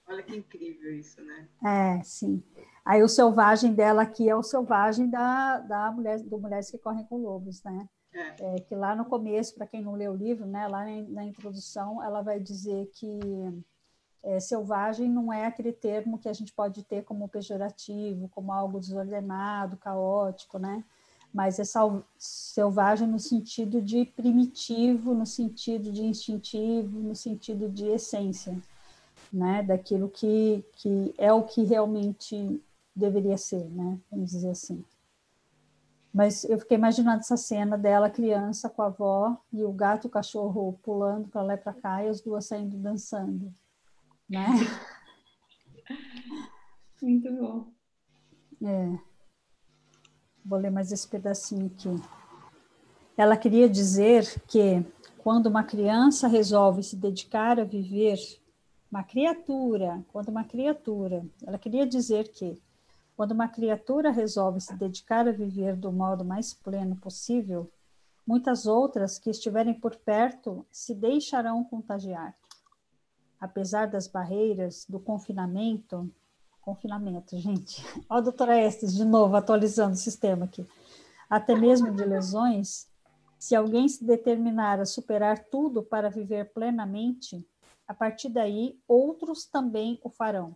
Olha 0.08 0.24
que 0.24 0.36
incrível 0.36 0.96
isso, 0.96 1.22
né? 1.22 1.48
É, 1.64 2.04
sim. 2.04 2.44
Aí 2.84 3.04
o 3.04 3.10
selvagem 3.10 3.74
dela 3.74 4.02
aqui 4.02 4.30
é 4.30 4.36
o 4.36 4.44
selvagem 4.44 5.10
da, 5.10 5.60
da 5.60 5.92
mulher, 5.92 6.20
do 6.22 6.40
Mulheres 6.40 6.72
que 6.72 6.78
Correm 6.78 7.06
com 7.06 7.18
Lobos, 7.18 7.64
né? 7.64 7.88
É. 8.14 8.56
É, 8.56 8.60
que 8.62 8.76
lá 8.76 8.96
no 8.96 9.06
começo, 9.06 9.54
para 9.54 9.68
quem 9.68 9.82
não 9.84 9.94
leu 9.94 10.14
o 10.14 10.16
livro, 10.16 10.46
né, 10.46 10.68
lá 10.68 10.84
na, 10.84 11.24
introdução, 11.24 12.04
ela 12.04 12.22
vai 12.22 12.40
dizer 12.40 12.90
que 12.94 13.20
é, 14.24 14.40
selvagem 14.40 15.08
não 15.08 15.32
é 15.32 15.46
aquele 15.46 15.72
termo 15.72 16.18
que 16.18 16.28
a 16.28 16.34
gente 16.34 16.52
pode 16.52 16.84
ter 16.84 17.04
como 17.04 17.30
pejorativo, 17.30 18.28
como 18.30 18.52
algo 18.52 18.80
desordenado, 18.80 19.78
caótico, 19.78 20.58
né? 20.58 20.84
Mas 21.32 21.60
é 21.60 21.64
selvagem 22.18 23.08
no 23.08 23.20
sentido 23.20 23.80
de 23.80 24.04
primitivo, 24.04 25.14
no 25.14 25.28
sentido 25.28 25.92
de 25.92 26.04
instintivo, 26.04 27.00
no 27.00 27.16
sentido 27.16 27.70
de 27.70 27.86
essência, 27.86 28.58
né? 29.32 29.62
Daquilo 29.62 30.10
que, 30.10 30.66
que 30.74 31.14
é 31.18 31.32
o 31.32 31.44
que 31.44 31.64
realmente 31.64 32.60
deveria 33.00 33.38
ser, 33.38 33.66
né? 33.70 34.00
Vamos 34.12 34.32
dizer 34.32 34.52
assim. 34.52 34.84
Mas 36.14 36.44
eu 36.44 36.58
fiquei 36.60 36.78
imaginando 36.78 37.20
essa 37.20 37.38
cena 37.38 37.78
dela, 37.78 38.10
criança, 38.10 38.70
com 38.70 38.82
a 38.82 38.88
avó, 38.88 39.38
e 39.54 39.64
o 39.64 39.72
gato 39.72 40.06
e 40.06 40.08
o 40.08 40.12
cachorro 40.12 40.80
pulando 40.84 41.28
para 41.28 41.42
lá 41.42 41.54
e 41.54 41.58
para 41.58 41.74
cá, 41.74 42.04
e 42.04 42.10
as 42.10 42.22
duas 42.22 42.46
saindo 42.46 42.78
dançando 42.78 43.54
né? 44.30 44.46
Muito 47.02 47.32
bom. 47.34 47.68
É. 48.64 49.00
Vou 50.46 50.60
ler 50.60 50.70
mais 50.70 50.92
esse 50.92 51.08
pedacinho 51.08 51.68
aqui. 51.68 51.90
Ela 53.18 53.36
queria 53.36 53.68
dizer 53.68 54.42
que 54.48 54.86
quando 55.18 55.48
uma 55.48 55.64
criança 55.64 56.28
resolve 56.28 56.84
se 56.84 56.96
dedicar 56.96 57.60
a 57.60 57.64
viver, 57.64 58.18
uma 58.92 59.04
criatura, 59.04 60.04
quando 60.12 60.30
uma 60.30 60.44
criatura, 60.44 61.26
ela 61.46 61.58
queria 61.58 61.86
dizer 61.86 62.30
que 62.30 62.62
quando 63.20 63.34
uma 63.34 63.50
criatura 63.50 64.12
resolve 64.12 64.62
se 64.62 64.74
dedicar 64.78 65.28
a 65.28 65.32
viver 65.34 65.76
do 65.76 65.92
modo 65.92 66.24
mais 66.24 66.54
pleno 66.54 66.96
possível, 66.96 67.70
muitas 68.26 68.66
outras 68.66 69.20
que 69.20 69.30
estiverem 69.30 69.74
por 69.74 69.94
perto 69.98 70.66
se 70.72 70.96
deixarão 70.96 71.62
contagiar. 71.66 72.34
Apesar 73.38 73.88
das 73.88 74.08
barreiras 74.08 74.86
do 74.88 75.02
confinamento, 75.02 76.10
confinamento, 76.62 77.38
gente, 77.38 77.86
olha 78.10 78.20
a 78.20 78.22
doutora 78.22 78.58
Estes 78.58 78.96
de 78.96 79.04
novo 79.04 79.36
atualizando 79.36 79.96
o 79.96 79.98
sistema 79.98 80.46
aqui, 80.46 80.66
até 81.30 81.54
mesmo 81.54 81.92
de 81.92 82.06
lesões, 82.06 82.88
se 83.38 83.54
alguém 83.54 83.90
se 83.90 84.02
determinar 84.02 84.80
a 84.80 84.86
superar 84.86 85.44
tudo 85.52 85.84
para 85.84 86.10
viver 86.10 86.54
plenamente, 86.54 87.46
a 87.86 87.94
partir 87.94 88.30
daí 88.30 88.80
outros 88.88 89.44
também 89.46 90.00
o 90.06 90.10
farão. 90.10 90.56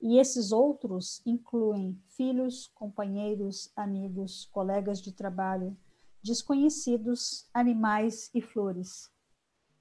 E 0.00 0.18
esses 0.18 0.52
outros 0.52 1.20
incluem 1.26 2.00
filhos, 2.08 2.68
companheiros, 2.74 3.72
amigos, 3.74 4.46
colegas 4.52 5.00
de 5.00 5.12
trabalho, 5.12 5.76
desconhecidos, 6.22 7.48
animais 7.52 8.30
e 8.34 8.40
flores. 8.40 9.10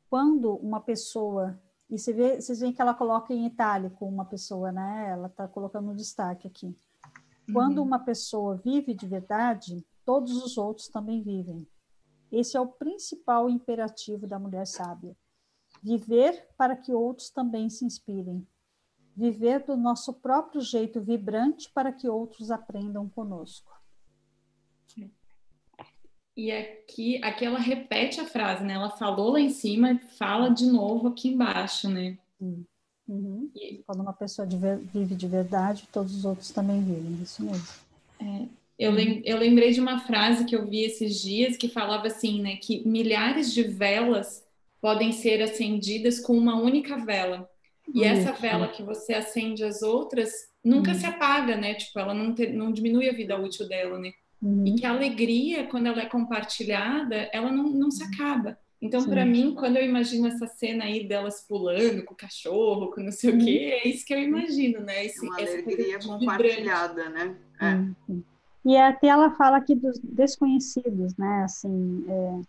Quando 0.09 0.55
uma 0.55 0.79
pessoa 0.79 1.59
e 1.89 1.97
você 1.97 2.11
vê, 2.11 2.41
vocês 2.41 2.59
veem 2.59 2.73
que 2.73 2.81
ela 2.81 2.93
coloca 2.93 3.33
em 3.33 3.45
itálico 3.45 4.05
uma 4.05 4.25
pessoa, 4.25 4.71
né? 4.71 5.09
Ela 5.09 5.27
está 5.27 5.47
colocando 5.47 5.91
um 5.91 5.95
destaque 5.95 6.47
aqui. 6.47 6.75
Quando 7.53 7.77
uhum. 7.77 7.85
uma 7.85 7.99
pessoa 7.99 8.57
vive 8.57 8.93
de 8.93 9.07
verdade, 9.07 9.85
todos 10.03 10.43
os 10.43 10.57
outros 10.57 10.89
também 10.89 11.21
vivem. 11.21 11.65
Esse 12.29 12.57
é 12.57 12.61
o 12.61 12.67
principal 12.67 13.49
imperativo 13.49 14.27
da 14.27 14.37
mulher 14.37 14.67
sábia. 14.67 15.15
Viver 15.81 16.49
para 16.57 16.75
que 16.75 16.91
outros 16.91 17.29
também 17.29 17.69
se 17.69 17.85
inspirem. 17.85 18.45
Viver 19.17 19.65
do 19.65 19.75
nosso 19.75 20.13
próprio 20.13 20.61
jeito 20.61 21.01
vibrante 21.01 21.71
para 21.73 21.91
que 21.91 22.07
outros 22.07 22.51
aprendam 22.51 23.09
conosco. 23.09 23.75
E 26.37 26.51
aqui, 26.51 27.19
aqui 27.23 27.45
ela 27.45 27.57
repete 27.57 28.21
a 28.21 28.25
frase, 28.25 28.63
né? 28.63 28.75
Ela 28.75 28.91
falou 28.91 29.31
lá 29.31 29.39
em 29.39 29.49
cima, 29.49 29.99
fala 30.19 30.49
de 30.49 30.67
novo 30.67 31.07
aqui 31.07 31.29
embaixo, 31.29 31.89
né? 31.89 32.15
Uhum. 32.39 33.49
Quando 33.87 34.01
uma 34.01 34.13
pessoa 34.13 34.47
de 34.47 34.55
ver, 34.55 34.77
vive 34.77 35.15
de 35.15 35.27
verdade, 35.27 35.89
todos 35.91 36.15
os 36.15 36.25
outros 36.25 36.51
também 36.51 36.83
vivem, 36.83 37.23
isso 37.23 37.43
mesmo. 37.43 37.67
É, 38.19 38.45
eu, 38.77 38.91
lem, 38.91 39.23
eu 39.25 39.35
lembrei 39.39 39.71
de 39.71 39.81
uma 39.81 40.01
frase 40.01 40.45
que 40.45 40.55
eu 40.55 40.67
vi 40.67 40.83
esses 40.83 41.19
dias 41.19 41.57
que 41.57 41.67
falava 41.67 42.05
assim, 42.05 42.39
né? 42.39 42.57
Que 42.57 42.87
milhares 42.87 43.51
de 43.51 43.63
velas 43.63 44.45
podem 44.79 45.11
ser 45.11 45.41
acendidas 45.41 46.19
com 46.19 46.37
uma 46.37 46.55
única 46.55 46.97
vela. 46.97 47.49
E 47.93 48.03
essa 48.03 48.31
vela 48.33 48.67
que 48.67 48.83
você 48.83 49.13
acende 49.13 49.63
as 49.63 49.81
outras 49.81 50.31
nunca 50.63 50.91
uhum. 50.91 50.97
se 50.97 51.05
apaga, 51.05 51.55
né? 51.55 51.73
Tipo, 51.73 51.99
ela 51.99 52.13
não, 52.13 52.33
te, 52.33 52.47
não 52.47 52.71
diminui 52.71 53.09
a 53.09 53.13
vida 53.13 53.39
útil 53.39 53.67
dela, 53.67 53.97
né? 53.97 54.11
Uhum. 54.41 54.67
E 54.67 54.75
que 54.75 54.85
a 54.85 54.91
alegria, 54.91 55.65
quando 55.65 55.87
ela 55.87 56.01
é 56.01 56.05
compartilhada, 56.05 57.29
ela 57.33 57.51
não, 57.51 57.63
não 57.63 57.89
se 57.89 58.03
acaba. 58.03 58.57
Então, 58.79 59.03
para 59.05 59.25
mim, 59.25 59.55
quando 59.55 59.77
eu 59.77 59.83
imagino 59.83 60.27
essa 60.27 60.45
cena 60.45 60.83
aí 60.83 61.07
delas 61.07 61.43
pulando 61.47 62.03
com 62.03 62.13
o 62.13 62.17
cachorro, 62.17 62.91
com 62.91 63.01
não 63.01 63.11
sei 63.11 63.31
o 63.31 63.37
quê, 63.39 63.71
uhum. 63.71 63.79
é 63.79 63.87
isso 63.87 64.05
que 64.05 64.13
eu 64.13 64.21
imagino, 64.21 64.81
né? 64.81 65.05
Esse, 65.05 65.25
uma 65.25 65.35
alegria 65.35 65.97
compartilhada, 65.99 67.09
né? 67.09 67.35
É. 67.59 67.73
Uhum. 68.11 68.23
E 68.63 68.75
até 68.75 69.07
ela 69.07 69.31
fala 69.31 69.57
aqui 69.57 69.73
dos 69.73 69.97
desconhecidos, 69.99 71.15
né? 71.15 71.43
Assim, 71.45 72.05
é, 72.07 72.11
é, 72.11 72.41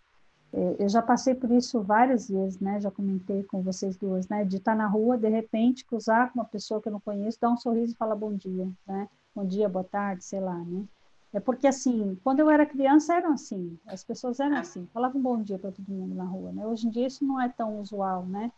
eu 0.51 0.89
já 0.89 1.01
passei 1.01 1.35
por 1.35 1.51
isso 1.51 1.81
várias 1.81 2.27
vezes, 2.29 2.59
né? 2.59 2.81
Já 2.81 2.89
comentei 2.89 3.43
com 3.43 3.61
vocês 3.61 3.95
duas, 3.95 4.27
né? 4.27 4.43
De 4.43 4.57
estar 4.57 4.75
na 4.75 4.87
rua, 4.87 5.17
de 5.17 5.29
repente, 5.29 5.85
cruzar 5.85 6.31
com 6.31 6.39
uma 6.39 6.45
pessoa 6.45 6.81
que 6.81 6.87
eu 6.87 6.93
não 6.93 6.99
conheço, 6.99 7.39
dar 7.39 7.51
um 7.51 7.57
sorriso 7.57 7.93
e 7.93 7.97
falar 7.97 8.15
bom 8.15 8.33
dia, 8.33 8.67
né? 8.87 9.07
Bom 9.35 9.45
dia, 9.45 9.69
boa 9.69 9.83
tarde, 9.83 10.23
sei 10.23 10.39
lá, 10.39 10.57
né? 10.57 10.85
É 11.31 11.39
porque, 11.39 11.67
assim, 11.67 12.17
quando 12.23 12.39
eu 12.39 12.49
era 12.49 12.65
criança, 12.65 13.13
eram 13.13 13.33
assim, 13.33 13.77
as 13.85 14.03
pessoas 14.03 14.39
eram 14.39 14.57
assim, 14.57 14.87
falavam 14.91 15.21
bom 15.21 15.39
dia 15.39 15.59
para 15.59 15.71
todo 15.71 15.87
mundo 15.87 16.15
na 16.15 16.23
rua, 16.23 16.51
né? 16.51 16.65
Hoje 16.65 16.87
em 16.87 16.89
dia 16.89 17.05
isso 17.05 17.23
não 17.23 17.39
é 17.39 17.47
tão 17.47 17.79
usual, 17.79 18.25
né? 18.25 18.51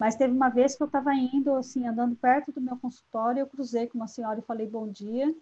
Mas 0.00 0.16
teve 0.16 0.32
uma 0.32 0.48
vez 0.48 0.74
que 0.74 0.82
eu 0.82 0.86
estava 0.86 1.14
indo, 1.14 1.54
assim, 1.54 1.86
andando 1.86 2.16
perto 2.16 2.52
do 2.52 2.60
meu 2.60 2.76
consultório, 2.78 3.40
eu 3.40 3.46
cruzei 3.46 3.86
com 3.86 3.98
uma 3.98 4.08
senhora 4.08 4.38
e 4.38 4.42
falei 4.42 4.66
bom 4.66 4.88
dia, 4.88 5.34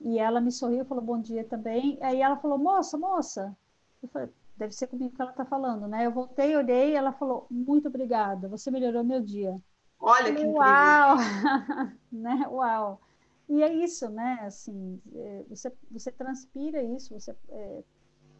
e 0.00 0.18
ela 0.18 0.40
me 0.40 0.50
sorriu 0.50 0.82
e 0.82 0.86
falou 0.86 1.04
bom 1.04 1.20
dia 1.20 1.44
também, 1.44 1.98
aí 2.00 2.20
ela 2.20 2.36
falou, 2.36 2.58
moça, 2.58 2.96
moça, 2.96 3.56
eu 4.02 4.08
falei, 4.08 4.28
deve 4.56 4.72
ser 4.72 4.86
comigo 4.86 5.14
que 5.14 5.20
ela 5.20 5.30
está 5.30 5.44
falando, 5.44 5.86
né? 5.86 6.06
Eu 6.06 6.12
voltei, 6.12 6.56
olhei, 6.56 6.94
ela 6.94 7.12
falou, 7.12 7.46
muito 7.50 7.88
obrigada, 7.88 8.48
você 8.48 8.70
melhorou 8.70 9.04
meu 9.04 9.20
dia. 9.20 9.60
Olha 9.98 10.24
que 10.26 10.42
incrível. 10.42 10.54
Uau! 10.54 11.16
né? 12.12 12.48
Uau! 12.48 13.00
E 13.48 13.62
é 13.62 13.72
isso, 13.72 14.08
né? 14.08 14.38
Assim, 14.42 15.00
é, 15.14 15.44
você, 15.48 15.72
você 15.90 16.10
transpira 16.10 16.82
isso, 16.82 17.14
você 17.14 17.34
é, 17.48 17.84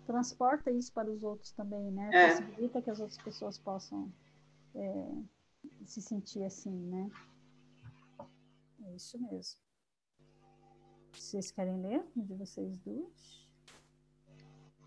transporta 0.06 0.70
isso 0.70 0.92
para 0.92 1.10
os 1.10 1.22
outros 1.22 1.52
também, 1.52 1.90
né? 1.90 2.10
É. 2.12 2.28
Possibilita 2.28 2.82
que 2.82 2.90
as 2.90 3.00
outras 3.00 3.18
pessoas 3.18 3.58
possam 3.58 4.12
é, 4.74 5.08
se 5.84 6.02
sentir 6.02 6.42
assim, 6.44 6.70
né? 6.70 7.10
É 8.84 8.94
isso 8.94 9.18
mesmo. 9.20 9.60
Vocês 11.12 11.50
querem 11.50 11.80
ler 11.80 12.04
de 12.14 12.34
vocês 12.34 12.78
duas? 12.78 13.46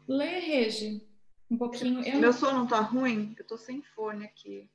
Lê, 0.08 0.40
Regi. 0.40 1.09
Um 1.50 1.58
pouquinho. 1.58 2.04
Eu... 2.06 2.20
Meu 2.20 2.34
som 2.34 2.52
não 2.52 2.68
tá 2.68 2.80
ruim? 2.80 3.36
Eu 3.38 3.46
tô 3.46 3.58
sem 3.58 3.82
fone 3.82 4.26
aqui. 4.26 4.70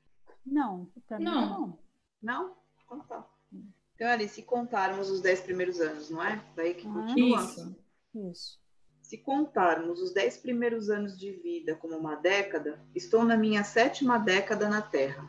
Não, 0.44 0.88
pra 1.06 1.18
mim 1.18 1.24
não. 1.24 1.48
Não? 1.48 1.78
não? 2.22 2.56
Então 2.84 3.00
tá. 3.00 3.26
Então, 3.94 4.08
ali, 4.08 4.28
se 4.28 4.42
contarmos 4.42 5.08
os 5.08 5.20
dez 5.20 5.40
primeiros 5.40 5.80
anos, 5.80 6.10
não 6.10 6.22
é? 6.22 6.42
Daí 6.56 6.74
que 6.74 6.86
ah, 6.86 6.92
continua. 6.92 7.44
Isso. 7.44 7.76
isso. 8.30 8.64
Se 9.00 9.18
contarmos 9.18 10.00
os 10.00 10.12
dez 10.12 10.36
primeiros 10.36 10.90
anos 10.90 11.16
de 11.16 11.30
vida 11.30 11.76
como 11.76 11.96
uma 11.96 12.16
década, 12.16 12.80
estou 12.94 13.24
na 13.24 13.36
minha 13.36 13.62
sétima 13.62 14.18
década 14.18 14.68
na 14.68 14.82
Terra. 14.82 15.24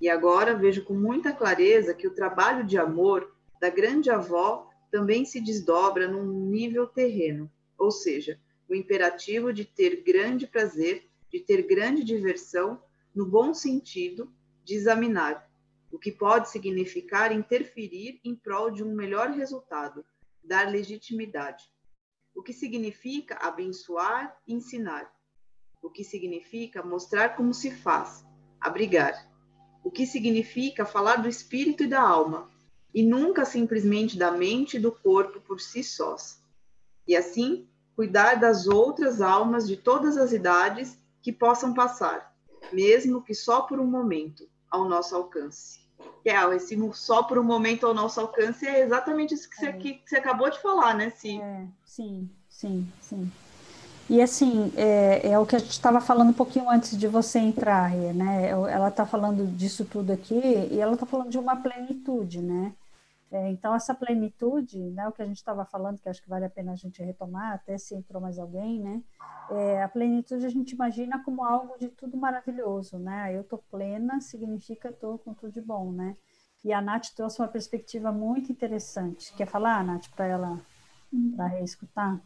E 0.00 0.08
agora 0.08 0.56
vejo 0.56 0.84
com 0.84 0.94
muita 0.94 1.32
clareza 1.32 1.94
que 1.94 2.06
o 2.06 2.14
trabalho 2.14 2.64
de 2.64 2.78
amor 2.78 3.32
da 3.60 3.68
grande 3.68 4.10
avó 4.10 4.68
também 4.90 5.24
se 5.24 5.40
desdobra 5.40 6.08
num 6.08 6.24
nível 6.48 6.86
terreno, 6.86 7.50
ou 7.76 7.90
seja, 7.90 8.40
o 8.68 8.74
imperativo 8.74 9.52
de 9.52 9.64
ter 9.64 10.02
grande 10.02 10.46
prazer, 10.46 11.08
de 11.30 11.40
ter 11.40 11.62
grande 11.62 12.04
diversão, 12.04 12.82
no 13.14 13.26
bom 13.26 13.54
sentido, 13.54 14.32
de 14.64 14.74
examinar, 14.74 15.48
o 15.90 15.98
que 15.98 16.12
pode 16.12 16.50
significar 16.50 17.32
interferir 17.32 18.20
em 18.22 18.34
prol 18.34 18.70
de 18.70 18.84
um 18.84 18.94
melhor 18.94 19.30
resultado, 19.30 20.04
dar 20.44 20.70
legitimidade. 20.70 21.64
O 22.34 22.42
que 22.42 22.52
significa 22.52 23.36
abençoar 23.36 24.36
ensinar. 24.46 25.12
O 25.82 25.90
que 25.90 26.04
significa 26.04 26.82
mostrar 26.82 27.36
como 27.36 27.54
se 27.54 27.70
faz, 27.70 28.24
abrigar. 28.60 29.30
O 29.82 29.90
que 29.90 30.06
significa 30.06 30.84
falar 30.84 31.16
do 31.16 31.28
espírito 31.28 31.84
e 31.84 31.86
da 31.86 32.02
alma, 32.02 32.50
e 32.94 33.02
nunca 33.02 33.44
simplesmente 33.44 34.18
da 34.18 34.30
mente 34.30 34.76
e 34.76 34.80
do 34.80 34.92
corpo 34.92 35.40
por 35.40 35.60
si 35.60 35.82
sós. 35.82 36.42
E 37.06 37.16
assim, 37.16 37.68
cuidar 37.98 38.36
das 38.36 38.68
outras 38.68 39.20
almas 39.20 39.66
de 39.66 39.76
todas 39.76 40.16
as 40.16 40.30
idades 40.30 40.96
que 41.20 41.32
possam 41.32 41.74
passar, 41.74 42.32
mesmo 42.72 43.20
que 43.20 43.34
só 43.34 43.62
por 43.62 43.80
um 43.80 43.86
momento, 43.88 44.48
ao 44.70 44.88
nosso 44.88 45.16
alcance. 45.16 45.80
É, 46.24 46.54
esse 46.54 46.78
só 46.92 47.24
por 47.24 47.40
um 47.40 47.42
momento 47.42 47.84
ao 47.84 47.92
nosso 47.92 48.20
alcance 48.20 48.64
é 48.64 48.82
exatamente 48.82 49.34
isso 49.34 49.50
que, 49.50 49.56
você, 49.56 49.66
é. 49.66 49.72
que 49.72 50.00
você 50.06 50.16
acabou 50.16 50.48
de 50.48 50.62
falar, 50.62 50.94
né, 50.94 51.10
Sim, 51.10 51.42
é, 51.42 51.66
sim, 51.84 52.30
sim, 52.48 52.88
sim. 53.00 53.32
E 54.08 54.22
assim, 54.22 54.72
é, 54.76 55.32
é 55.32 55.38
o 55.38 55.44
que 55.44 55.56
a 55.56 55.58
gente 55.58 55.72
estava 55.72 56.00
falando 56.00 56.28
um 56.28 56.34
pouquinho 56.34 56.70
antes 56.70 56.96
de 56.96 57.08
você 57.08 57.40
entrar, 57.40 57.90
né? 57.90 58.48
Ela 58.48 58.88
está 58.88 59.04
falando 59.04 59.44
disso 59.44 59.84
tudo 59.84 60.12
aqui 60.12 60.40
e 60.70 60.78
ela 60.78 60.94
está 60.94 61.04
falando 61.04 61.30
de 61.30 61.38
uma 61.38 61.56
plenitude, 61.56 62.40
né? 62.40 62.72
É, 63.30 63.50
então, 63.50 63.74
essa 63.74 63.94
plenitude, 63.94 64.78
né, 64.78 65.06
o 65.06 65.12
que 65.12 65.20
a 65.20 65.26
gente 65.26 65.36
estava 65.36 65.64
falando, 65.64 66.00
que 66.00 66.08
acho 66.08 66.22
que 66.22 66.28
vale 66.28 66.46
a 66.46 66.50
pena 66.50 66.72
a 66.72 66.76
gente 66.76 67.02
retomar, 67.02 67.52
até 67.52 67.76
se 67.76 67.94
entrou 67.94 68.22
mais 68.22 68.38
alguém, 68.38 68.80
né? 68.80 69.02
É, 69.50 69.82
a 69.82 69.88
plenitude 69.88 70.46
a 70.46 70.48
gente 70.48 70.72
imagina 70.72 71.22
como 71.22 71.44
algo 71.44 71.78
de 71.78 71.88
tudo 71.88 72.16
maravilhoso, 72.16 72.98
né? 72.98 73.34
Eu 73.34 73.42
estou 73.42 73.58
plena 73.70 74.20
significa 74.20 74.88
estou 74.88 75.18
com 75.18 75.34
tudo 75.34 75.52
de 75.52 75.60
bom, 75.60 75.92
né? 75.92 76.16
E 76.64 76.72
a 76.72 76.80
Nath 76.80 77.08
trouxe 77.14 77.40
uma 77.40 77.48
perspectiva 77.48 78.10
muito 78.10 78.50
interessante. 78.50 79.32
Quer 79.34 79.46
falar, 79.46 79.84
Nath, 79.84 80.08
para 80.14 80.26
ela 80.26 80.60
para 81.36 81.46
reescutar? 81.46 82.20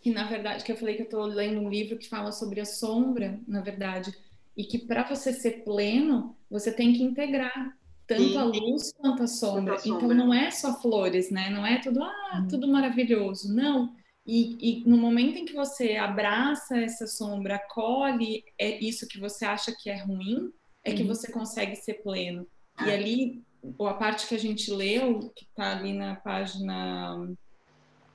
Que 0.00 0.12
na 0.12 0.26
verdade, 0.26 0.64
que 0.64 0.72
eu 0.72 0.76
falei 0.76 0.94
que 0.94 1.02
eu 1.02 1.06
estou 1.06 1.24
lendo 1.24 1.60
um 1.60 1.68
livro 1.68 1.98
que 1.98 2.08
fala 2.08 2.32
sobre 2.32 2.60
a 2.60 2.64
sombra, 2.64 3.40
na 3.46 3.60
verdade, 3.60 4.14
e 4.56 4.64
que 4.64 4.78
para 4.78 5.06
você 5.06 5.32
ser 5.32 5.64
pleno, 5.64 6.36
você 6.50 6.72
tem 6.72 6.92
que 6.92 7.02
integrar 7.02 7.76
tanto 8.06 8.22
Sim. 8.22 8.38
a 8.38 8.44
luz 8.44 8.92
quanto 8.92 9.22
a 9.22 9.26
sombra. 9.26 9.74
a 9.74 9.78
sombra. 9.78 10.04
Então 10.04 10.16
não 10.16 10.32
é 10.32 10.50
só 10.50 10.80
flores, 10.80 11.30
né? 11.30 11.50
Não 11.50 11.66
é 11.66 11.78
tudo, 11.80 12.02
ah, 12.02 12.38
uhum. 12.40 12.48
tudo 12.48 12.68
maravilhoso. 12.68 13.52
Não. 13.54 13.94
E, 14.26 14.80
e, 14.82 14.88
no 14.88 14.96
momento 14.96 15.38
em 15.38 15.44
que 15.44 15.52
você 15.52 15.96
abraça 15.96 16.78
essa 16.78 17.06
sombra, 17.06 17.56
acolhe 17.56 18.44
é 18.58 18.78
isso 18.84 19.06
que 19.06 19.20
você 19.20 19.44
acha 19.44 19.72
que 19.72 19.88
é 19.88 20.02
ruim, 20.02 20.52
é 20.84 20.92
que 20.92 21.02
uhum. 21.02 21.08
você 21.08 21.30
consegue 21.30 21.76
ser 21.76 21.94
pleno. 22.02 22.46
E 22.84 22.90
ali, 22.90 23.44
a 23.80 23.94
parte 23.94 24.26
que 24.26 24.34
a 24.34 24.38
gente 24.38 24.70
leu, 24.70 25.32
que 25.34 25.44
está 25.44 25.72
ali 25.72 25.92
na 25.92 26.16
página, 26.16 27.28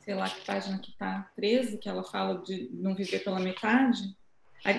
sei 0.02 0.14
lá 0.14 0.30
que 0.30 0.46
página 0.46 0.78
que 0.80 0.92
está, 0.92 1.32
13, 1.36 1.78
que 1.78 1.90
ela 1.90 2.04
fala 2.04 2.42
de 2.44 2.70
não 2.74 2.94
viver 2.94 3.24
pela 3.24 3.40
metade. 3.40 4.16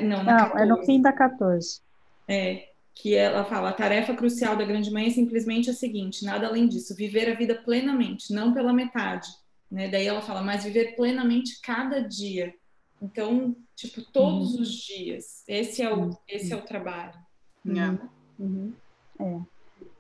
Não, 0.02 0.22
na 0.22 0.32
não 0.32 0.50
14. 0.50 0.62
é 0.62 0.66
no 0.66 0.84
fim 0.84 1.00
da 1.00 1.12
14. 1.12 1.80
É, 2.28 2.71
que 2.94 3.14
ela 3.14 3.44
fala: 3.44 3.70
a 3.70 3.74
tarefa 3.74 4.14
crucial 4.14 4.56
da 4.56 4.64
grande 4.64 4.90
mãe 4.90 5.06
é 5.06 5.10
simplesmente 5.10 5.70
a 5.70 5.74
seguinte, 5.74 6.24
nada 6.24 6.46
além 6.46 6.68
disso, 6.68 6.94
viver 6.94 7.30
a 7.30 7.34
vida 7.34 7.54
plenamente, 7.54 8.32
não 8.32 8.52
pela 8.52 8.72
metade. 8.72 9.28
Né? 9.70 9.88
Daí 9.88 10.06
ela 10.06 10.20
fala, 10.20 10.42
mas 10.42 10.64
viver 10.64 10.94
plenamente 10.94 11.60
cada 11.62 12.00
dia. 12.00 12.54
Então, 13.00 13.56
tipo, 13.74 14.02
todos 14.12 14.54
uhum. 14.54 14.62
os 14.62 14.70
dias. 14.70 15.42
Esse 15.48 15.82
é 15.82 15.92
o, 15.92 15.98
uhum. 15.98 16.16
esse 16.28 16.52
é 16.52 16.56
o 16.56 16.62
trabalho. 16.62 17.18
Uhum. 17.64 17.98
uhum. 18.38 18.72
É. 19.18 19.40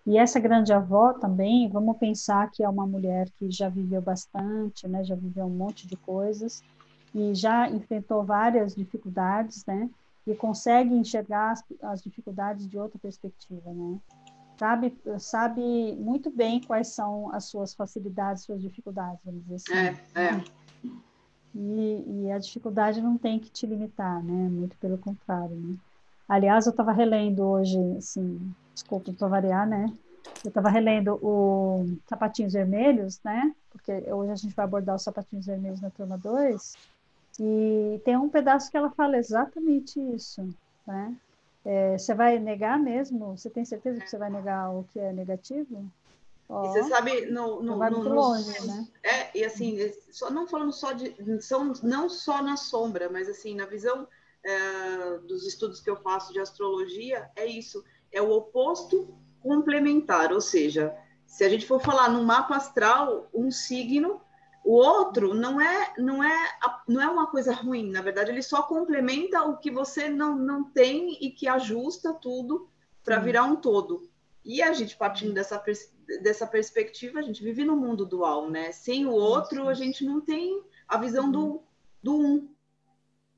E 0.04 0.18
essa 0.18 0.40
grande 0.40 0.72
avó 0.72 1.12
também, 1.12 1.68
vamos 1.68 1.96
pensar 1.96 2.50
que 2.50 2.62
é 2.62 2.68
uma 2.68 2.86
mulher 2.86 3.30
que 3.36 3.50
já 3.50 3.68
viveu 3.68 4.02
bastante, 4.02 4.86
né? 4.88 5.04
Já 5.04 5.14
viveu 5.14 5.46
um 5.46 5.56
monte 5.56 5.86
de 5.86 5.96
coisas 5.96 6.62
e 7.14 7.34
já 7.34 7.68
enfrentou 7.70 8.24
várias 8.24 8.74
dificuldades, 8.74 9.64
né? 9.64 9.88
E 10.26 10.34
consegue 10.34 10.94
enxergar 10.94 11.52
as, 11.52 11.64
as 11.82 12.02
dificuldades 12.02 12.68
de 12.68 12.78
outra 12.78 12.98
perspectiva, 12.98 13.72
né? 13.72 13.98
Sabe, 14.58 14.96
sabe 15.18 15.96
muito 15.96 16.30
bem 16.30 16.60
quais 16.60 16.88
são 16.88 17.34
as 17.34 17.46
suas 17.46 17.74
facilidades, 17.74 18.44
suas 18.44 18.60
dificuldades, 18.62 19.18
vamos 19.24 19.42
dizer 19.42 19.54
assim. 19.56 19.72
É, 20.14 20.22
é. 20.22 20.44
E, 21.54 22.24
e 22.24 22.30
a 22.30 22.38
dificuldade 22.38 23.00
não 23.00 23.18
tem 23.18 23.38
que 23.38 23.50
te 23.50 23.66
limitar, 23.66 24.22
né? 24.22 24.48
Muito 24.48 24.76
pelo 24.76 24.96
contrário, 24.98 25.56
né? 25.56 25.76
Aliás, 26.28 26.66
eu 26.66 26.70
estava 26.70 26.92
relendo 26.92 27.42
hoje, 27.42 27.78
assim, 27.98 28.54
desculpa, 28.72 29.12
para 29.12 29.28
variar, 29.28 29.66
né? 29.66 29.92
Eu 30.44 30.48
estava 30.48 30.70
relendo 30.70 31.18
o 31.22 31.84
Sapatinhos 32.08 32.52
Vermelhos, 32.52 33.20
né? 33.24 33.52
Porque 33.70 33.92
hoje 34.12 34.32
a 34.32 34.36
gente 34.36 34.54
vai 34.54 34.64
abordar 34.64 34.94
os 34.94 35.02
Sapatinhos 35.02 35.46
Vermelhos 35.46 35.80
na 35.80 35.90
turma 35.90 36.16
2. 36.16 36.74
E 37.40 38.00
tem 38.04 38.16
um 38.16 38.28
pedaço 38.28 38.70
que 38.70 38.76
ela 38.76 38.90
fala 38.90 39.16
exatamente 39.16 39.98
isso, 39.98 40.48
né? 40.86 41.16
É, 41.64 41.96
você 41.96 42.14
vai 42.14 42.38
negar 42.38 42.78
mesmo? 42.78 43.36
Você 43.36 43.48
tem 43.48 43.64
certeza 43.64 44.00
que 44.00 44.10
você 44.10 44.18
vai 44.18 44.30
negar 44.30 44.70
o 44.70 44.84
que 44.92 44.98
é 44.98 45.12
negativo? 45.12 45.84
Oh, 46.48 46.64
e 46.64 46.68
você 46.68 46.84
sabe, 46.84 47.26
no, 47.26 47.62
no, 47.62 47.78
vai 47.78 47.88
muito 47.88 48.08
no, 48.08 48.14
longe, 48.14 48.66
né? 48.66 48.86
É, 49.02 49.38
e 49.38 49.44
assim, 49.44 49.78
só, 50.10 50.30
não 50.30 50.46
falando 50.46 50.72
só 50.72 50.92
de. 50.92 51.40
São, 51.40 51.72
não 51.82 52.08
só 52.08 52.42
na 52.42 52.56
sombra, 52.56 53.08
mas 53.08 53.28
assim, 53.28 53.54
na 53.54 53.64
visão 53.64 54.06
é, 54.44 55.18
dos 55.18 55.46
estudos 55.46 55.80
que 55.80 55.88
eu 55.88 55.96
faço 55.96 56.32
de 56.32 56.40
astrologia, 56.40 57.30
é 57.36 57.46
isso. 57.46 57.84
É 58.10 58.20
o 58.20 58.30
oposto 58.30 59.16
complementar, 59.40 60.32
ou 60.32 60.40
seja, 60.40 60.94
se 61.26 61.44
a 61.44 61.48
gente 61.48 61.66
for 61.66 61.80
falar 61.80 62.10
no 62.10 62.22
mapa 62.22 62.56
astral, 62.56 63.28
um 63.32 63.50
signo 63.50 64.20
o 64.64 64.74
outro 64.74 65.34
não 65.34 65.60
é, 65.60 65.92
não 65.98 66.22
é, 66.22 66.50
não 66.86 67.00
é 67.00 67.08
uma 67.08 67.26
coisa 67.26 67.52
ruim, 67.52 67.90
na 67.90 68.00
verdade, 68.00 68.30
ele 68.30 68.42
só 68.42 68.62
complementa 68.62 69.42
o 69.42 69.56
que 69.56 69.70
você 69.70 70.08
não, 70.08 70.36
não 70.36 70.64
tem 70.64 71.18
e 71.20 71.30
que 71.30 71.48
ajusta 71.48 72.14
tudo 72.14 72.68
para 73.02 73.18
virar 73.18 73.44
um 73.44 73.56
todo. 73.56 74.08
E 74.44 74.62
a 74.62 74.72
gente, 74.72 74.96
partindo 74.96 75.32
dessa, 75.32 75.62
dessa 76.22 76.46
perspectiva, 76.46 77.18
a 77.18 77.22
gente 77.22 77.42
vive 77.42 77.64
no 77.64 77.76
mundo 77.76 78.04
dual, 78.04 78.50
né? 78.50 78.72
Sem 78.72 79.06
o 79.06 79.12
outro, 79.12 79.68
a 79.68 79.74
gente 79.74 80.04
não 80.04 80.20
tem 80.20 80.62
a 80.86 80.96
visão 80.96 81.30
do, 81.30 81.44
uhum. 81.44 81.60
do 82.02 82.16
um. 82.16 82.48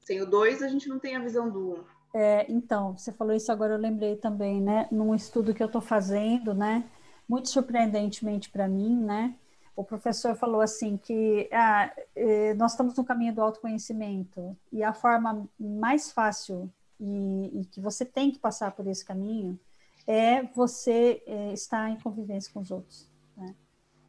Sem 0.00 0.20
o 0.22 0.26
dois, 0.26 0.62
a 0.62 0.68
gente 0.68 0.88
não 0.88 0.98
tem 0.98 1.16
a 1.16 1.20
visão 1.20 1.50
do 1.50 1.72
um. 1.72 1.84
É, 2.14 2.46
então, 2.50 2.96
você 2.96 3.12
falou 3.12 3.34
isso 3.34 3.50
agora, 3.50 3.74
eu 3.74 3.78
lembrei 3.78 4.16
também, 4.16 4.60
né? 4.60 4.88
Num 4.90 5.14
estudo 5.14 5.52
que 5.52 5.62
eu 5.62 5.66
estou 5.66 5.80
fazendo, 5.80 6.54
né? 6.54 6.84
Muito 7.28 7.48
surpreendentemente 7.48 8.50
para 8.50 8.68
mim, 8.68 8.96
né? 8.96 9.34
O 9.76 9.82
professor 9.82 10.36
falou 10.36 10.60
assim 10.60 10.96
que 10.96 11.48
ah, 11.52 11.92
eh, 12.14 12.54
nós 12.54 12.72
estamos 12.72 12.96
no 12.96 13.04
caminho 13.04 13.34
do 13.34 13.42
autoconhecimento 13.42 14.56
e 14.72 14.82
a 14.82 14.92
forma 14.92 15.48
mais 15.58 16.12
fácil 16.12 16.70
e, 17.00 17.60
e 17.60 17.64
que 17.64 17.80
você 17.80 18.04
tem 18.04 18.30
que 18.30 18.38
passar 18.38 18.70
por 18.72 18.86
esse 18.86 19.04
caminho 19.04 19.58
é 20.06 20.42
você 20.42 21.22
é, 21.26 21.52
estar 21.52 21.90
em 21.90 21.98
convivência 21.98 22.52
com 22.52 22.60
os 22.60 22.70
outros. 22.70 23.08
Né? 23.36 23.54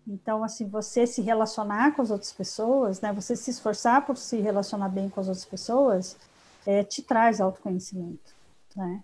Então, 0.07 0.43
assim, 0.43 0.67
você 0.67 1.07
se 1.07 1.21
relacionar 1.21 1.95
com 1.95 2.01
as 2.01 2.11
outras 2.11 2.31
pessoas, 2.31 3.01
né? 3.01 3.11
Você 3.13 3.35
se 3.35 3.49
esforçar 3.49 4.05
por 4.05 4.17
se 4.17 4.39
relacionar 4.39 4.89
bem 4.89 5.09
com 5.09 5.19
as 5.19 5.27
outras 5.27 5.45
pessoas, 5.45 6.17
é, 6.65 6.83
te 6.83 7.01
traz 7.01 7.41
autoconhecimento, 7.41 8.35
né? 8.75 9.03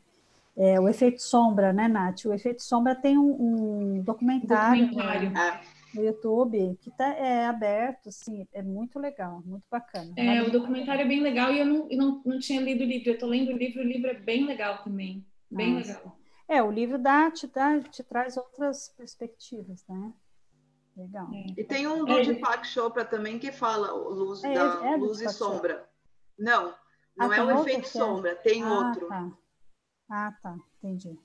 É, 0.55 0.79
o 0.79 0.87
efeito 0.87 1.21
sombra, 1.21 1.71
né, 1.71 1.87
Nath? 1.87 2.25
O 2.25 2.33
efeito 2.33 2.61
sombra 2.61 2.93
tem 2.93 3.17
um, 3.17 3.95
um 3.97 4.01
documentário, 4.03 4.87
documentário. 4.87 5.31
Né, 5.31 5.61
no 5.93 6.03
YouTube 6.03 6.77
que 6.81 6.91
tá, 6.91 7.07
é 7.09 7.45
aberto, 7.45 8.09
assim, 8.09 8.47
é 8.53 8.61
muito 8.61 8.99
legal, 8.99 9.41
muito 9.45 9.65
bacana. 9.69 10.13
É, 10.17 10.41
o 10.41 10.51
documentário 10.51 11.01
é 11.01 11.07
bem 11.07 11.21
legal 11.21 11.51
e 11.51 11.59
eu 11.59 11.65
não, 11.65 11.87
eu 11.89 11.97
não, 11.97 12.21
não 12.25 12.39
tinha 12.39 12.61
lido 12.61 12.83
o 12.83 12.87
livro, 12.87 13.09
eu 13.09 13.13
estou 13.13 13.29
lendo 13.29 13.49
o 13.49 13.57
livro, 13.57 13.81
o 13.81 13.85
livro 13.85 14.09
é 14.09 14.13
bem 14.13 14.45
legal 14.45 14.83
também, 14.83 15.25
bem 15.49 15.75
Nossa. 15.75 15.93
legal. 15.93 16.17
É, 16.47 16.61
o 16.61 16.71
livro 16.71 16.97
dá, 16.97 17.31
te, 17.31 17.47
dá, 17.47 17.79
te 17.79 18.03
traz 18.03 18.35
outras 18.35 18.89
perspectivas, 18.89 19.85
né? 19.87 20.13
Legal. 20.97 21.29
É. 21.33 21.45
E 21.57 21.63
tem 21.63 21.87
um 21.87 22.03
do 22.03 22.11
é, 22.11 22.25
Deepak 22.25 22.67
Chopra 22.67 23.05
também 23.05 23.39
que 23.39 23.51
fala 23.51 23.91
luz, 23.93 24.43
é, 24.43 24.53
da, 24.53 24.85
é 24.85 24.97
luz 24.97 25.21
e 25.21 25.29
sombra. 25.29 25.87
Não, 26.37 26.73
não 27.15 27.31
ah, 27.31 27.37
é 27.37 27.43
o 27.43 27.61
efeito 27.61 27.85
é? 27.85 27.89
sombra, 27.89 28.35
tem 28.35 28.63
ah, 28.63 28.73
outro. 28.73 29.07
Tá. 29.07 29.31
Ah, 30.09 30.33
tá, 30.43 30.57
entendi. 30.77 31.17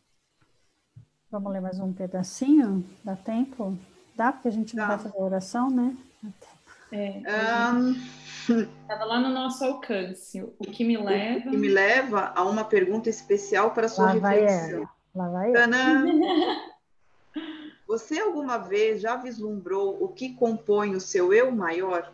Vamos 1.28 1.52
ler 1.52 1.60
mais 1.60 1.80
um 1.80 1.92
pedacinho? 1.92 2.84
Dá 3.02 3.16
tempo? 3.16 3.76
Dá, 4.16 4.32
porque 4.32 4.48
a 4.48 4.52
gente 4.52 4.74
não 4.74 4.86
vai 4.86 4.98
fazer 4.98 5.18
oração, 5.18 5.68
né? 5.70 5.94
É, 6.90 7.18
Estava 7.18 9.04
um... 9.04 9.08
lá 9.08 9.20
no 9.20 9.28
nosso 9.28 9.62
alcance. 9.64 10.42
O 10.58 10.64
que 10.64 10.84
me 10.84 10.96
leva. 10.96 11.48
O 11.48 11.50
que 11.50 11.56
me 11.56 11.68
leva 11.68 12.32
a 12.34 12.44
uma 12.44 12.64
pergunta 12.64 13.10
especial 13.10 13.72
para 13.72 13.86
a 13.86 13.88
sua 13.88 14.06
lá 14.06 14.30
reflexão. 14.30 14.88
Lá 15.14 15.28
vai 15.28 15.52
Você 17.86 18.18
alguma 18.18 18.58
vez 18.58 19.00
já 19.00 19.16
vislumbrou 19.16 20.02
o 20.02 20.08
que 20.08 20.34
compõe 20.34 20.96
o 20.96 21.00
seu 21.00 21.32
eu 21.32 21.52
maior? 21.52 22.12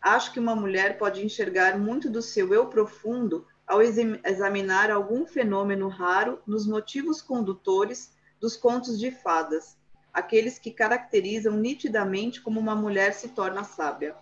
Acho 0.00 0.32
que 0.32 0.40
uma 0.40 0.54
mulher 0.54 0.98
pode 0.98 1.24
enxergar 1.24 1.78
muito 1.78 2.10
do 2.10 2.20
seu 2.20 2.52
eu 2.52 2.66
profundo 2.66 3.46
ao 3.66 3.80
examinar 3.80 4.90
algum 4.90 5.26
fenômeno 5.26 5.88
raro 5.88 6.42
nos 6.46 6.66
motivos 6.66 7.22
condutores 7.22 8.12
dos 8.38 8.56
contos 8.56 8.98
de 8.98 9.10
fadas, 9.10 9.78
aqueles 10.14 10.58
que 10.58 10.70
caracterizam 10.70 11.56
nitidamente 11.56 12.40
como 12.40 12.58
uma 12.58 12.74
mulher 12.74 13.12
se 13.12 13.28
torna 13.28 13.64
sábia. 13.64 14.14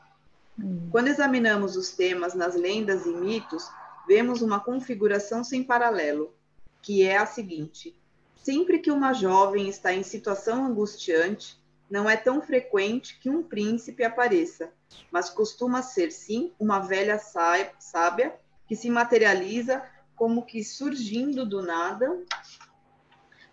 Hum. 0.58 0.88
Quando 0.90 1.08
examinamos 1.08 1.76
os 1.76 1.90
temas 1.90 2.34
nas 2.34 2.56
lendas 2.56 3.06
e 3.06 3.10
mitos, 3.10 3.70
vemos 4.08 4.42
uma 4.42 4.58
configuração 4.58 5.44
sem 5.44 5.62
paralelo 5.62 6.34
que 6.82 7.04
é 7.04 7.16
a 7.16 7.24
seguinte: 7.24 7.96
sempre 8.42 8.80
que 8.80 8.90
uma 8.90 9.14
jovem 9.14 9.68
está 9.68 9.94
em 9.94 10.02
situação 10.02 10.66
angustiante, 10.66 11.62
não 11.88 12.10
é 12.10 12.16
tão 12.16 12.42
frequente 12.42 13.18
que 13.20 13.30
um 13.30 13.42
príncipe 13.42 14.02
apareça, 14.02 14.72
mas 15.10 15.30
costuma 15.30 15.80
ser 15.80 16.10
sim 16.10 16.52
uma 16.58 16.80
velha 16.80 17.18
sábia 17.18 18.34
que 18.66 18.74
se 18.74 18.90
materializa 18.90 19.82
como 20.16 20.44
que 20.44 20.64
surgindo 20.64 21.46
do 21.46 21.62
nada, 21.62 22.22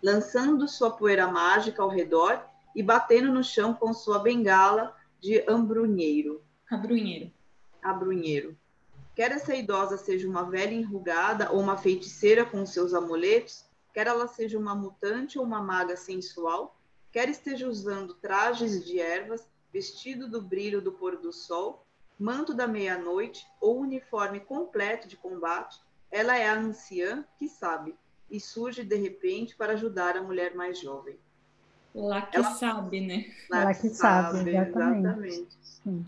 lançando 0.02 0.66
sua 0.68 0.90
poeira 0.90 1.26
mágica 1.28 1.82
ao 1.82 1.88
redor 1.88 2.42
e 2.74 2.82
batendo 2.82 3.32
no 3.32 3.44
chão 3.44 3.74
com 3.74 3.92
sua 3.92 4.18
bengala 4.18 4.96
de 5.20 5.44
ambrunheiro. 5.48 6.42
Abrunheiro. 6.70 7.30
Abrunheiro. 7.82 8.56
Quer 9.14 9.32
essa 9.32 9.54
idosa 9.54 9.96
seja 9.96 10.28
uma 10.28 10.44
velha 10.44 10.74
enrugada 10.74 11.50
ou 11.52 11.60
uma 11.60 11.76
feiticeira 11.76 12.44
com 12.44 12.64
seus 12.64 12.94
amuletos, 12.94 13.66
quer 13.92 14.06
ela 14.06 14.28
seja 14.28 14.58
uma 14.58 14.74
mutante 14.74 15.38
ou 15.38 15.44
uma 15.44 15.60
maga 15.60 15.96
sensual, 15.96 16.78
quer 17.12 17.28
esteja 17.28 17.68
usando 17.68 18.14
trajes 18.14 18.84
de 18.84 19.00
ervas, 19.00 19.46
vestido 19.72 20.28
do 20.28 20.40
brilho 20.40 20.80
do 20.80 20.92
pôr 20.92 21.16
do 21.16 21.32
sol, 21.32 21.84
manto 22.18 22.54
da 22.54 22.66
meia-noite 22.66 23.46
ou 23.60 23.80
uniforme 23.80 24.40
completo 24.40 25.08
de 25.08 25.16
combate, 25.16 25.80
ela 26.10 26.36
é 26.36 26.48
a 26.48 26.58
anciã 26.58 27.24
que 27.38 27.48
sabe 27.48 27.94
e 28.30 28.38
surge 28.38 28.84
de 28.84 28.96
repente 28.96 29.56
para 29.56 29.72
ajudar 29.72 30.16
a 30.16 30.22
mulher 30.22 30.54
mais 30.54 30.78
jovem. 30.78 31.18
Lá 31.94 32.22
que 32.22 32.36
ela, 32.36 32.50
sabe, 32.52 33.00
né? 33.00 33.26
Lá, 33.50 33.64
lá 33.64 33.74
que, 33.74 33.88
que 33.88 33.88
sabe, 33.90 34.38
sabe, 34.38 34.50
exatamente. 34.50 34.98
exatamente. 35.00 35.58
Sim. 35.62 36.06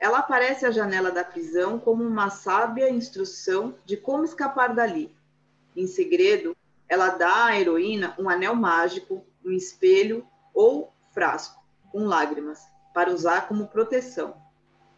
Ela 0.00 0.18
aparece 0.18 0.66
à 0.66 0.70
janela 0.70 1.10
da 1.10 1.22
prisão 1.22 1.78
como 1.78 2.02
uma 2.02 2.30
sábia 2.30 2.90
instrução 2.90 3.74
de 3.84 3.96
como 3.96 4.24
escapar 4.24 4.74
dali. 4.74 5.14
Em 5.76 5.86
segredo, 5.86 6.56
ela 6.88 7.10
dá 7.10 7.46
à 7.46 7.60
heroína 7.60 8.14
um 8.18 8.28
anel 8.28 8.54
mágico, 8.54 9.24
um 9.44 9.52
espelho 9.52 10.26
ou 10.52 10.92
frasco 11.12 11.62
com 11.90 12.06
lágrimas, 12.06 12.60
para 12.94 13.12
usar 13.12 13.46
como 13.46 13.68
proteção. 13.68 14.34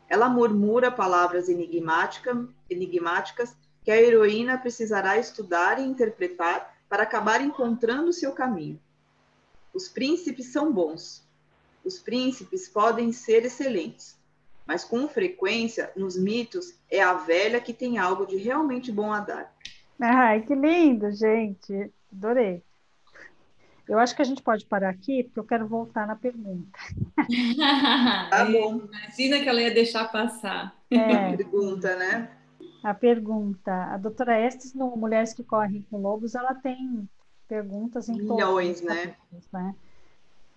Ela 0.08 0.28
murmura 0.28 0.92
palavras 0.92 1.48
enigmática, 1.48 2.46
enigmáticas 2.70 3.56
que 3.84 3.90
a 3.90 4.00
heroína 4.00 4.56
precisará 4.56 5.18
estudar 5.18 5.78
e 5.78 5.84
interpretar 5.84 6.74
para 6.88 7.02
acabar 7.02 7.40
encontrando 7.42 8.12
seu 8.12 8.32
caminho. 8.32 8.80
Os 9.74 9.88
príncipes 9.88 10.46
são 10.46 10.72
bons. 10.72 11.22
Os 11.84 11.98
príncipes 11.98 12.66
podem 12.66 13.12
ser 13.12 13.44
excelentes, 13.44 14.16
mas 14.66 14.84
com 14.84 15.06
frequência, 15.06 15.92
nos 15.94 16.16
mitos, 16.16 16.74
é 16.90 17.02
a 17.02 17.12
velha 17.12 17.60
que 17.60 17.74
tem 17.74 17.98
algo 17.98 18.26
de 18.26 18.36
realmente 18.36 18.90
bom 18.90 19.12
a 19.12 19.20
dar. 19.20 19.54
Ai, 20.00 20.40
que 20.40 20.54
lindo, 20.54 21.12
gente. 21.12 21.92
Adorei. 22.10 22.62
Eu 23.86 23.98
acho 23.98 24.16
que 24.16 24.22
a 24.22 24.24
gente 24.24 24.42
pode 24.42 24.64
parar 24.64 24.88
aqui, 24.88 25.24
porque 25.24 25.38
eu 25.38 25.44
quero 25.44 25.68
voltar 25.68 26.06
na 26.06 26.16
pergunta. 26.16 26.78
tá 28.30 28.46
bom. 28.46 28.80
Imagina 28.90 29.40
que 29.40 29.48
ela 29.48 29.60
ia 29.60 29.74
deixar 29.74 30.10
passar. 30.10 30.74
É. 30.90 30.98
A 30.98 31.36
pergunta, 31.36 31.94
né? 31.96 32.30
A 32.84 32.92
pergunta. 32.92 33.72
A 33.72 33.96
doutora 33.96 34.38
Estes, 34.38 34.74
no 34.74 34.94
Mulheres 34.94 35.32
que 35.32 35.42
Correm 35.42 35.86
com 35.90 35.96
Lobos, 35.96 36.34
ela 36.34 36.54
tem 36.54 37.08
perguntas 37.48 38.10
em 38.10 38.16
Milhões, 38.16 38.82
né? 38.82 39.16
né? 39.50 39.74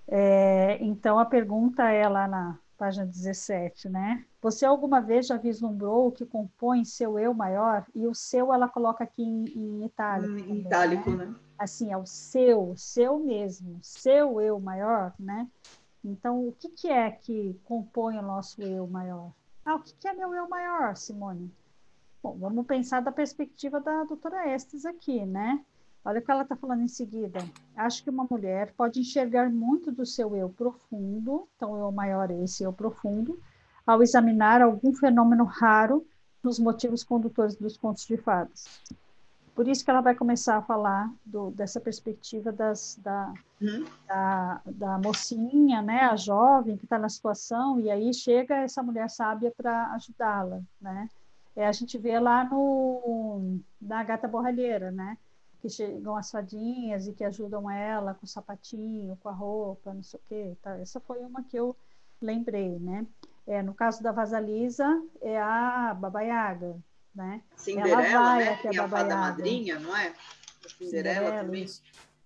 É, 0.09 0.77
então, 0.81 1.17
a 1.17 1.25
pergunta 1.25 1.89
é 1.89 2.05
lá 2.07 2.27
na 2.27 2.59
página 2.77 3.05
17, 3.05 3.87
né? 3.87 4.25
Você 4.41 4.65
alguma 4.65 4.99
vez 4.99 5.27
já 5.27 5.37
vislumbrou 5.37 6.07
o 6.07 6.11
que 6.11 6.25
compõe 6.25 6.83
seu 6.83 7.17
eu 7.17 7.33
maior? 7.33 7.85
E 7.95 8.05
o 8.05 8.13
seu 8.13 8.53
ela 8.53 8.67
coloca 8.67 9.05
aqui 9.05 9.23
em, 9.23 9.45
em 9.45 9.85
itálico. 9.85 10.33
Hum, 10.33 10.37
também, 10.37 10.59
itálico, 10.59 11.09
né? 11.11 11.25
né? 11.27 11.35
Assim, 11.57 11.93
é 11.93 11.97
o 11.97 12.05
seu, 12.05 12.73
seu 12.75 13.19
mesmo, 13.19 13.79
seu 13.81 14.41
eu 14.41 14.59
maior, 14.59 15.13
né? 15.17 15.47
Então, 16.03 16.45
o 16.45 16.51
que, 16.51 16.67
que 16.69 16.89
é 16.89 17.09
que 17.09 17.57
compõe 17.63 18.17
o 18.17 18.21
nosso 18.21 18.61
eu 18.61 18.85
maior? 18.85 19.31
Ah, 19.65 19.75
o 19.75 19.79
que, 19.79 19.93
que 19.95 20.07
é 20.09 20.13
meu 20.13 20.33
eu 20.33 20.47
maior, 20.49 20.95
Simone? 20.97 21.49
Bom, 22.27 22.35
vamos 22.39 22.65
pensar 22.65 22.99
da 22.99 23.09
perspectiva 23.09 23.79
da 23.79 24.03
doutora 24.03 24.53
Estes 24.53 24.85
aqui, 24.85 25.25
né? 25.25 25.63
Olha 26.03 26.19
o 26.19 26.21
que 26.21 26.29
ela 26.29 26.41
está 26.41 26.57
falando 26.57 26.81
em 26.81 26.87
seguida. 26.89 27.39
Acho 27.73 28.03
que 28.03 28.09
uma 28.09 28.27
mulher 28.29 28.73
pode 28.75 28.99
enxergar 28.99 29.49
muito 29.49 29.93
do 29.93 30.05
seu 30.05 30.35
eu 30.35 30.49
profundo, 30.49 31.47
então 31.55 31.71
o 31.71 31.77
eu 31.77 31.89
maior 31.89 32.29
é 32.29 32.43
esse 32.43 32.63
eu 32.63 32.73
profundo, 32.73 33.39
ao 33.85 34.03
examinar 34.03 34.61
algum 34.61 34.93
fenômeno 34.93 35.45
raro 35.45 36.05
nos 36.43 36.59
motivos 36.59 37.01
condutores 37.01 37.55
dos 37.55 37.77
contos 37.77 38.05
de 38.05 38.17
fadas. 38.17 38.83
Por 39.55 39.65
isso 39.65 39.85
que 39.85 39.89
ela 39.89 40.01
vai 40.01 40.13
começar 40.13 40.57
a 40.57 40.61
falar 40.61 41.09
do, 41.25 41.51
dessa 41.51 41.79
perspectiva 41.79 42.51
das, 42.51 42.99
da, 43.01 43.33
uhum. 43.61 43.85
da, 44.05 44.61
da, 44.65 44.97
mocinha, 44.97 45.81
né, 45.81 46.01
a 46.01 46.17
jovem 46.17 46.75
que 46.75 46.83
está 46.83 46.99
na 46.99 47.07
situação, 47.07 47.79
e 47.79 47.89
aí 47.89 48.13
chega 48.13 48.57
essa 48.57 48.83
mulher 48.83 49.09
sábia 49.09 49.49
para 49.55 49.93
ajudá-la, 49.93 50.61
né? 50.81 51.09
É, 51.57 51.67
a 51.67 51.71
gente 51.73 51.97
vê 51.97 52.17
lá 52.19 52.45
no, 52.45 53.59
na 53.81 54.01
Gata 54.03 54.27
Borralheira, 54.27 54.91
né? 54.91 55.17
que 55.59 55.69
chegam 55.69 56.15
as 56.15 56.31
fadinhas 56.31 57.07
e 57.07 57.13
que 57.13 57.23
ajudam 57.23 57.69
ela 57.69 58.13
com 58.13 58.25
o 58.25 58.29
sapatinho, 58.29 59.17
com 59.17 59.29
a 59.29 59.33
roupa, 59.33 59.93
não 59.93 60.03
sei 60.03 60.19
o 60.19 60.23
quê. 60.27 60.57
Tá? 60.61 60.77
Essa 60.77 60.99
foi 60.99 61.19
uma 61.19 61.43
que 61.43 61.57
eu 61.57 61.75
lembrei, 62.21 62.79
né? 62.79 63.05
É, 63.45 63.61
no 63.61 63.73
caso 63.73 64.03
da 64.03 64.11
Vasalisa, 64.11 65.01
é 65.21 65.39
a 65.41 65.93
Babaiaga, 65.93 66.77
né? 67.13 67.41
Cinderela, 67.55 68.05
ela 68.05 68.23
vai 68.23 68.45
né? 68.45 68.53
até 68.53 68.77
a, 68.77 68.83
a 68.83 68.89
fada 68.89 69.15
madrinha, 69.15 69.79
não 69.79 69.95
é? 69.95 70.13
A 70.65 70.69
Cinderela, 70.69 71.15
Cinderela 71.15 71.43
também. 71.43 71.65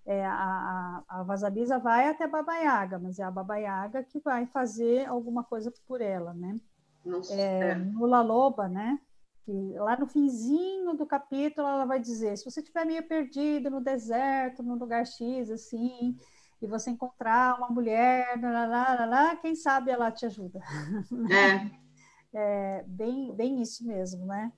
É, 0.04 0.26
a, 0.26 1.02
a, 1.08 1.20
a 1.20 1.22
Vasalisa 1.22 1.78
vai 1.78 2.08
até 2.08 2.24
a 2.24 2.28
Babaiaga, 2.28 2.98
mas 2.98 3.18
é 3.18 3.22
a 3.22 3.30
Babaiaga 3.30 4.02
que 4.02 4.18
vai 4.18 4.46
fazer 4.46 5.06
alguma 5.06 5.44
coisa 5.44 5.72
por 5.86 6.00
ela, 6.00 6.34
né? 6.34 6.58
Não, 7.04 7.20
é, 7.30 7.70
é. 7.70 7.74
Lula 7.74 8.20
Loba, 8.20 8.68
né? 8.68 8.98
Que 9.44 9.74
lá 9.76 9.98
no 9.98 10.06
finzinho 10.06 10.94
do 10.94 11.04
capítulo 11.04 11.66
ela 11.66 11.84
vai 11.84 11.98
dizer: 11.98 12.36
se 12.36 12.44
você 12.44 12.60
estiver 12.60 12.84
meio 12.84 13.06
perdido 13.06 13.70
no 13.70 13.80
deserto, 13.80 14.62
no 14.62 14.76
lugar 14.76 15.04
X, 15.04 15.50
assim, 15.50 16.16
e 16.60 16.66
você 16.66 16.90
encontrar 16.90 17.58
uma 17.58 17.68
mulher, 17.68 18.40
lá, 18.40 18.66
lá, 18.66 19.04
lá, 19.04 19.36
quem 19.36 19.54
sabe 19.56 19.90
ela 19.90 20.12
te 20.12 20.26
ajuda. 20.26 20.60
É. 21.30 21.82
é 22.32 22.84
bem, 22.86 23.34
bem 23.34 23.60
isso 23.60 23.84
mesmo, 23.84 24.24
né? 24.26 24.52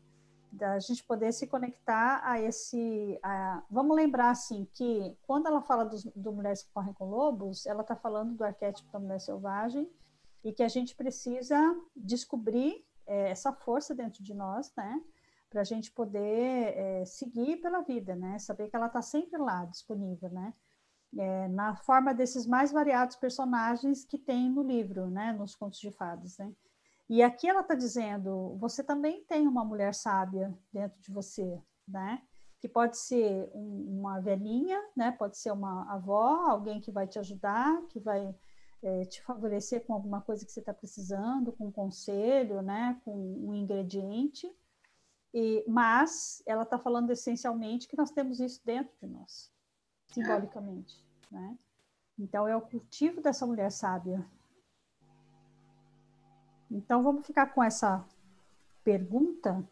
Da 0.53 0.79
gente 0.79 1.03
poder 1.03 1.33
se 1.33 1.47
conectar 1.47 2.20
a 2.23 2.38
esse. 2.38 3.18
A... 3.23 3.62
Vamos 3.70 3.97
lembrar, 3.97 4.31
assim, 4.31 4.68
que 4.75 5.16
quando 5.27 5.47
ela 5.47 5.62
fala 5.62 5.85
dos, 5.85 6.05
do 6.14 6.31
Mulheres 6.31 6.62
que 6.62 6.73
Correm 6.73 6.92
com 6.92 7.07
Lobos, 7.07 7.64
ela 7.64 7.81
está 7.81 7.97
falando 7.97 8.37
do 8.37 8.44
arquétipo 8.44 8.92
da 8.92 9.01
mulher 9.01 9.18
selvagem 9.18 9.90
e 10.44 10.53
que 10.53 10.62
a 10.62 10.68
gente 10.68 10.94
precisa 10.94 11.57
descobrir 11.97 12.85
é, 13.07 13.31
essa 13.31 13.53
força 13.53 13.95
dentro 13.95 14.23
de 14.23 14.35
nós, 14.35 14.73
né? 14.77 15.01
Para 15.51 15.61
a 15.61 15.64
gente 15.64 15.93
poder 15.93 16.77
é, 16.77 17.05
seguir 17.05 17.59
pela 17.59 17.83
vida, 17.83 18.14
né? 18.17 18.38
Saber 18.38 18.69
que 18.69 18.77
ela 18.77 18.87
está 18.87 19.03
sempre 19.03 19.38
lá, 19.38 19.64
disponível, 19.64 20.31
né? 20.31 20.53
É, 21.17 21.49
na 21.49 21.77
forma 21.77 22.12
desses 22.12 22.47
mais 22.47 22.73
variados 22.73 23.17
personagens 23.17 24.05
que 24.05 24.19
tem 24.19 24.51
no 24.51 24.62
livro, 24.62 25.09
né? 25.09 25.33
Nos 25.33 25.55
contos 25.55 25.79
de 25.79 25.90
fadas, 25.90 26.37
né? 26.38 26.53
E 27.09 27.23
aqui 27.23 27.49
ela 27.49 27.61
está 27.61 27.75
dizendo, 27.75 28.57
você 28.59 28.83
também 28.83 29.25
tem 29.25 29.47
uma 29.47 29.64
mulher 29.64 29.95
sábia 29.95 30.57
dentro 30.73 31.01
de 31.01 31.12
você, 31.12 31.62
né? 31.87 32.23
Que 32.59 32.69
pode 32.69 32.97
ser 32.97 33.51
um, 33.55 33.99
uma 34.01 34.21
velhinha, 34.21 34.81
né? 34.97 35.12
Pode 35.12 35.37
ser 35.37 35.53
uma 35.53 35.93
avó, 35.93 36.47
alguém 36.49 36.81
que 36.81 36.90
vai 36.90 37.07
te 37.07 37.19
ajudar, 37.19 37.81
que 37.88 38.01
vai 38.01 38.35
é, 38.85 39.05
te 39.07 39.23
favorecer 39.23 39.85
com 39.87 39.94
alguma 39.94 40.20
coisa 40.20 40.44
que 40.44 40.53
você 40.53 40.61
está 40.61 40.75
precisando, 40.75 41.53
com 41.53 41.68
um 41.68 41.73
conselho, 41.73 42.61
né, 42.61 43.01
com 43.05 43.12
um 43.16 43.55
ingrediente, 43.55 44.47
e, 45.33 45.64
mas 45.66 46.42
ela 46.47 46.62
está 46.62 46.79
falando 46.79 47.11
essencialmente 47.11 47.88
que 47.88 47.97
nós 47.97 48.11
temos 48.11 48.38
isso 48.40 48.61
dentro 48.64 48.94
de 49.01 49.07
nós, 49.07 49.51
simbolicamente, 50.09 51.03
né? 51.31 51.59
Então 52.16 52.47
é 52.47 52.55
o 52.55 52.61
cultivo 52.61 53.20
dessa 53.20 53.44
mulher 53.44 53.73
sábia. 53.73 54.25
Então 56.70 57.03
vamos 57.03 57.27
ficar 57.27 57.47
com 57.53 57.62
essa 57.64 58.07
pergunta 58.85 59.66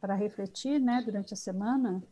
para 0.00 0.14
refletir, 0.14 0.80
né, 0.80 1.02
durante 1.04 1.34
a 1.34 1.36
semana. 1.36 2.02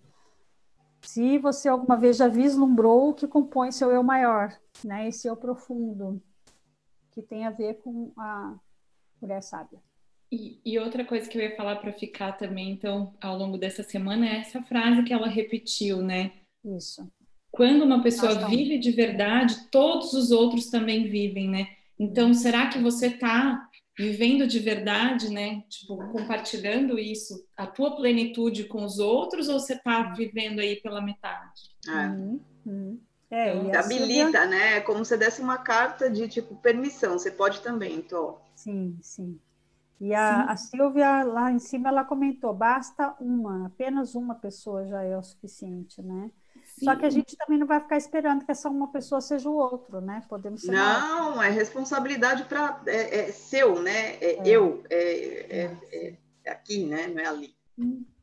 Se 1.05 1.39
você 1.39 1.69
alguma 1.69 1.97
vez 1.97 2.17
já 2.17 2.29
vislumbrou 2.29 3.11
o 3.11 3.15
que 3.15 3.29
compõe 3.29 3.71
seu 3.71 3.91
eu 3.91 4.03
maior, 4.03 4.57
né? 4.83 5.07
Esse 5.07 5.29
eu 5.29 5.37
profundo, 5.37 6.21
que 7.13 7.23
tem 7.23 7.45
a 7.45 7.51
ver 7.51 7.75
com 7.75 8.11
a 8.17 8.59
mulher 9.21 9.43
sábia. 9.43 9.79
E, 10.33 10.61
e 10.65 10.79
outra 10.79 11.05
coisa 11.05 11.29
que 11.29 11.39
eu 11.39 11.43
ia 11.43 11.57
falar 11.57 11.77
para 11.77 11.93
ficar 11.93 12.33
também, 12.33 12.71
então, 12.71 13.15
ao 13.21 13.37
longo 13.37 13.57
dessa 13.57 13.83
semana, 13.83 14.27
é 14.27 14.39
essa 14.39 14.63
frase 14.63 15.03
que 15.05 15.13
ela 15.13 15.29
repetiu, 15.29 16.03
né? 16.03 16.33
Isso. 16.65 17.09
Quando 17.53 17.83
uma 17.85 18.03
pessoa 18.03 18.49
vive 18.49 18.79
de 18.79 18.91
verdade, 18.91 19.69
todos 19.71 20.13
os 20.15 20.33
outros 20.33 20.71
também 20.71 21.09
vivem, 21.09 21.49
né? 21.49 21.69
Então, 21.99 22.35
será 22.35 22.67
que 22.67 22.79
você 22.79 23.07
está 23.07 23.69
vivendo 23.97 24.47
de 24.47 24.59
verdade, 24.59 25.31
né? 25.31 25.63
Tipo, 25.69 25.97
compartilhando 26.11 26.99
isso, 26.99 27.47
a 27.57 27.67
tua 27.67 27.95
plenitude 27.97 28.65
com 28.65 28.85
os 28.85 28.99
outros, 28.99 29.49
ou 29.49 29.59
você 29.59 29.75
está 29.75 30.13
vivendo 30.13 30.61
aí 30.61 30.77
pela 30.77 31.01
metade? 31.01 31.71
É. 31.87 32.07
Uhum, 32.09 32.41
uhum. 32.67 33.01
É, 33.31 33.57
então, 33.57 33.81
habilita, 33.81 34.41
Silvia... 34.41 34.47
né? 34.47 34.77
É 34.77 34.81
como 34.81 35.05
se 35.05 35.17
desse 35.17 35.41
uma 35.41 35.59
carta 35.59 36.11
de 36.11 36.29
tipo 36.29 36.57
permissão, 36.57 37.19
você 37.19 37.31
pode 37.31 37.61
também, 37.61 37.97
então. 37.97 38.39
Sim, 38.55 38.97
sim. 39.03 39.41
E 40.01 40.13
a, 40.13 40.45
a, 40.45 40.57
Silvia 40.57 41.23
lá 41.23 41.51
em 41.51 41.59
cima 41.59 41.89
ela 41.89 42.05
comentou: 42.05 42.53
basta 42.53 43.15
uma, 43.21 43.67
apenas 43.67 44.15
uma 44.15 44.35
pessoa 44.35 44.87
já 44.87 45.03
é 45.03 45.17
o 45.17 45.23
suficiente, 45.23 46.03
né? 46.03 46.31
Sim. 46.79 46.87
Só 46.87 46.97
que 46.97 47.07
a 47.07 47.11
gente 47.11 47.37
também 47.37 47.59
não 47.59 47.67
vai 47.67 47.81
ficar 47.81 47.97
esperando 47.97 48.45
que 48.45 48.51
essa 48.51 48.69
uma 48.69 48.91
pessoa 48.91 49.21
seja 49.21 49.49
o 49.49 49.55
outro, 49.55 50.01
né? 50.01 50.25
Podemos 50.29 50.63
ser 50.63 50.73
Não, 50.73 51.41
é 51.41 51.49
responsabilidade 51.49 52.45
para 52.45 52.83
é, 52.87 53.21
é, 53.21 53.33
seu, 53.33 53.81
né? 53.81 54.17
É, 54.17 54.39
é. 54.39 54.43
eu, 54.45 54.83
é, 54.91 55.01
é, 55.01 56.17
é, 56.45 56.51
aqui, 56.51 56.85
né? 56.85 57.07
Não 57.07 57.21
é 57.21 57.27
ali. 57.27 57.55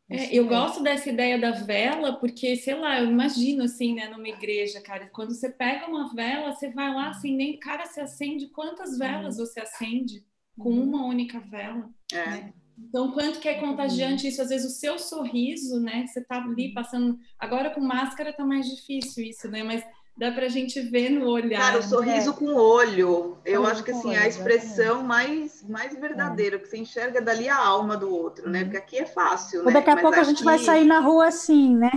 É, 0.09 0.35
eu 0.37 0.45
gosto 0.45 0.83
dessa 0.83 1.09
ideia 1.09 1.39
da 1.39 1.51
vela, 1.51 2.17
porque, 2.17 2.57
sei 2.57 2.75
lá, 2.75 2.99
eu 2.99 3.07
imagino 3.09 3.63
assim, 3.63 3.95
né, 3.95 4.09
numa 4.09 4.27
igreja, 4.27 4.81
cara, 4.81 5.07
quando 5.07 5.33
você 5.33 5.49
pega 5.49 5.87
uma 5.87 6.13
vela, 6.13 6.51
você 6.51 6.69
vai 6.69 6.93
lá 6.93 7.09
assim, 7.09 7.33
nem 7.33 7.57
cara 7.57 7.85
se 7.85 8.01
acende, 8.01 8.47
quantas 8.47 8.97
velas 8.97 9.37
você 9.37 9.61
acende 9.61 10.25
com 10.57 10.71
uhum. 10.71 10.83
uma 10.83 11.05
única 11.05 11.39
vela? 11.39 11.89
É. 12.11 12.25
Né? 12.25 12.53
Então, 12.87 13.11
quanto 13.11 13.39
que 13.39 13.47
é 13.47 13.55
contagiante 13.55 14.27
isso? 14.27 14.41
Às 14.41 14.49
vezes 14.49 14.71
o 14.71 14.75
seu 14.75 14.99
sorriso, 14.99 15.79
né? 15.79 16.05
Você 16.07 16.21
tá 16.21 16.37
ali 16.37 16.67
uhum. 16.67 16.73
passando. 16.73 17.19
Agora 17.39 17.69
com 17.69 17.81
máscara 17.81 18.33
tá 18.33 18.43
mais 18.43 18.67
difícil 18.67 19.23
isso, 19.25 19.47
né? 19.49 19.63
Mas 19.63 19.83
dá 20.17 20.31
pra 20.31 20.47
gente 20.49 20.79
ver 20.81 21.09
no 21.09 21.27
olhar. 21.27 21.59
Cara, 21.59 21.79
o 21.79 21.83
sorriso 21.83 22.31
né? 22.31 22.37
com 22.37 22.45
o 22.45 22.55
olho. 22.55 23.37
Eu 23.45 23.65
acho 23.65 23.83
que 23.83 23.91
assim, 23.91 24.09
olho, 24.09 24.19
a 24.19 24.27
expressão 24.27 25.03
mais, 25.03 25.63
mais 25.67 25.95
verdadeira, 25.95 26.57
é. 26.57 26.59
que 26.59 26.67
você 26.67 26.77
enxerga 26.77 27.21
dali 27.21 27.47
a 27.47 27.57
alma 27.57 27.95
do 27.95 28.13
outro, 28.13 28.49
né? 28.49 28.59
Uhum. 28.59 28.65
Porque 28.65 28.77
aqui 28.77 28.97
é 28.97 29.05
fácil, 29.05 29.63
né? 29.63 29.71
Daqui 29.71 29.89
a 29.89 29.95
mas 29.95 30.01
pouco 30.01 30.17
aqui... 30.17 30.25
a 30.25 30.29
gente 30.29 30.43
vai 30.43 30.59
sair 30.59 30.85
na 30.85 30.99
rua 30.99 31.27
assim, 31.27 31.75
né? 31.75 31.91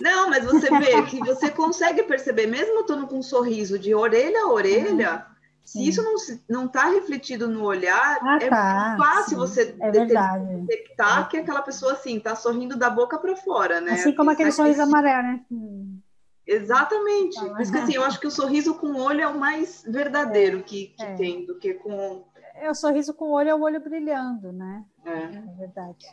Não, 0.00 0.28
mas 0.28 0.44
você 0.44 0.68
vê 0.78 1.02
que 1.02 1.20
você 1.20 1.50
consegue 1.50 2.02
perceber, 2.02 2.48
mesmo 2.48 2.80
estando 2.80 3.06
com 3.06 3.18
um 3.18 3.22
sorriso 3.22 3.78
de 3.78 3.94
orelha 3.94 4.42
a 4.42 4.48
orelha, 4.48 5.14
uhum. 5.14 5.33
Se 5.64 5.78
Sim. 5.78 5.84
isso 5.84 6.02
não 6.02 6.14
não 6.48 6.66
está 6.66 6.90
refletido 6.90 7.48
no 7.48 7.64
olhar, 7.64 8.18
ah, 8.20 8.38
é 8.40 8.48
tá. 8.50 8.96
fácil 8.98 9.30
Sim. 9.30 9.36
você 9.36 9.76
é 9.80 9.90
detectar 9.90 11.22
é. 11.22 11.24
que 11.24 11.36
aquela 11.38 11.62
pessoa 11.62 11.92
assim 11.92 12.18
está 12.18 12.36
sorrindo 12.36 12.76
da 12.76 12.90
boca 12.90 13.18
para 13.18 13.34
fora, 13.34 13.80
né? 13.80 13.92
Assim 13.92 14.14
como 14.14 14.30
aquele 14.30 14.52
sorriso 14.52 14.82
amarelo, 14.82 15.22
né? 15.22 15.40
Hum. 15.50 15.98
Exatamente. 16.46 17.40
Por 17.40 17.60
isso 17.60 17.72
que 17.72 17.78
assim, 17.78 17.94
eu 17.94 18.04
acho 18.04 18.20
que 18.20 18.26
o 18.26 18.30
sorriso 18.30 18.74
com 18.74 18.88
o 18.88 19.00
olho 19.00 19.22
é 19.22 19.26
o 19.26 19.38
mais 19.38 19.82
verdadeiro 19.88 20.62
que, 20.62 20.88
que 20.88 21.02
é. 21.02 21.14
tem 21.14 21.46
do 21.46 21.58
que 21.58 21.72
com. 21.72 22.24
É 22.56 22.70
o 22.70 22.74
sorriso 22.74 23.14
com 23.14 23.26
o 23.26 23.32
olho 23.32 23.48
é 23.48 23.54
o 23.54 23.62
olho 23.62 23.80
brilhando, 23.80 24.52
né? 24.52 24.84
É, 25.04 25.10
é 25.10 25.56
verdade. 25.58 26.06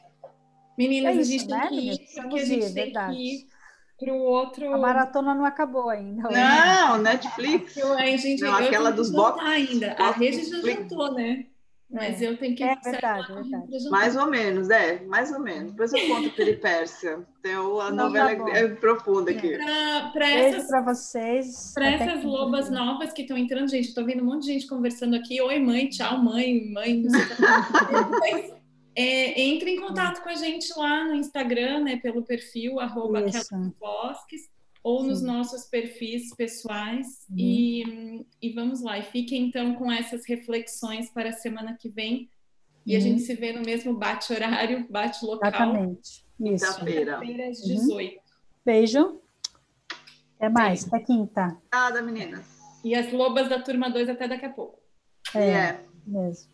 Meninas, 0.77 1.17
é 1.17 1.19
isso, 1.19 1.29
a 1.29 1.37
gente 1.37 1.47
né, 1.49 1.67
tem 1.67 1.69
que 1.69 1.91
ir, 1.91 2.21
porque 2.21 2.39
a 2.39 2.45
gente 2.45 2.73
tem 2.73 2.73
verdade. 2.73 3.15
que 3.15 3.35
ir 3.35 3.47
para 4.01 4.13
o 4.13 4.17
outro. 4.17 4.73
A 4.73 4.77
maratona 4.77 5.35
não 5.35 5.45
acabou 5.45 5.89
ainda. 5.89 6.23
Não, 6.23 6.97
Netflix. 7.01 7.77
Eu, 7.77 7.93
a 7.93 8.05
gente, 8.17 8.41
não, 8.41 8.55
aquela 8.55 8.91
dos 8.91 9.11
box 9.11 9.39
ainda. 9.45 9.93
A 9.93 10.09
rede 10.11 10.43
já 10.43 10.59
jantou, 10.59 11.13
né? 11.13 11.45
Mas 11.87 12.21
é. 12.21 12.27
eu 12.27 12.37
tenho 12.37 12.55
que. 12.55 12.63
É 12.63 12.75
verdade, 12.75 13.31
é 13.31 13.35
verdade. 13.35 13.89
Mais 13.89 14.15
ou 14.15 14.25
menos, 14.25 14.69
é, 14.69 15.03
mais 15.03 15.31
ou 15.31 15.39
menos. 15.41 15.71
Depois 15.71 15.91
eu 15.91 16.07
conto 16.07 16.29
peripécia. 16.31 17.19
Tem 17.43 17.53
a 17.53 17.57
não, 17.57 17.91
novela 17.91 18.33
tá 18.33 18.57
é 18.57 18.67
profunda 18.69 19.29
aqui. 19.29 19.57
Para 20.13 20.31
essas, 20.31 20.67
para 20.67 20.81
vocês. 20.81 21.73
Para 21.73 21.91
essas 21.91 22.23
lobas 22.23 22.69
novas 22.69 23.11
que 23.11 23.23
estão 23.23 23.37
entrando, 23.37 23.69
gente, 23.69 23.89
estou 23.89 24.05
vendo 24.05 24.23
um 24.23 24.27
monte 24.27 24.45
de 24.45 24.53
gente 24.53 24.67
conversando 24.67 25.17
aqui. 25.17 25.41
Oi, 25.41 25.59
mãe, 25.59 25.89
tchau, 25.89 26.17
mãe, 26.17 26.71
mãe. 26.71 27.03
É, 28.95 29.41
entre 29.41 29.71
em 29.71 29.79
contato 29.79 30.21
com 30.21 30.29
a 30.29 30.35
gente 30.35 30.71
lá 30.77 31.05
no 31.05 31.15
Instagram, 31.15 31.81
né, 31.81 31.97
pelo 31.97 32.23
perfil 32.23 32.79
arroba 32.79 33.23
Bosques, 33.79 34.49
ou 34.83 35.01
Sim. 35.01 35.07
nos 35.07 35.21
nossos 35.21 35.65
perfis 35.65 36.33
pessoais. 36.35 37.25
Uhum. 37.29 37.37
E, 37.37 38.25
e 38.41 38.53
vamos 38.53 38.81
lá. 38.81 38.97
E 38.97 39.03
fiquem 39.03 39.47
então 39.47 39.75
com 39.75 39.91
essas 39.91 40.25
reflexões 40.25 41.09
para 41.11 41.29
a 41.29 41.33
semana 41.33 41.77
que 41.79 41.89
vem. 41.89 42.29
E 42.85 42.93
uhum. 42.93 42.97
a 42.97 42.99
gente 43.01 43.21
se 43.21 43.35
vê 43.35 43.53
no 43.53 43.61
mesmo 43.61 43.93
bate-horário, 43.95 44.87
bate-local. 44.89 45.49
Exatamente. 45.49 46.25
Isso. 46.39 46.79
Quinta-feira. 46.79 47.19
às 47.49 47.61
18. 47.61 48.15
Uhum. 48.15 48.21
Beijo. 48.65 49.21
Até 50.37 50.49
mais. 50.49 50.83
Beijo. 50.83 50.95
Até 50.95 51.05
quinta. 51.05 51.57
Obrigada, 51.57 52.01
meninas. 52.01 52.45
E 52.83 52.95
as 52.95 53.11
lobas 53.13 53.47
da 53.47 53.61
turma 53.61 53.89
2 53.89 54.09
até 54.09 54.27
daqui 54.27 54.45
a 54.45 54.49
pouco. 54.49 54.79
É, 55.35 55.49
é. 55.49 55.85
mesmo. 56.05 56.49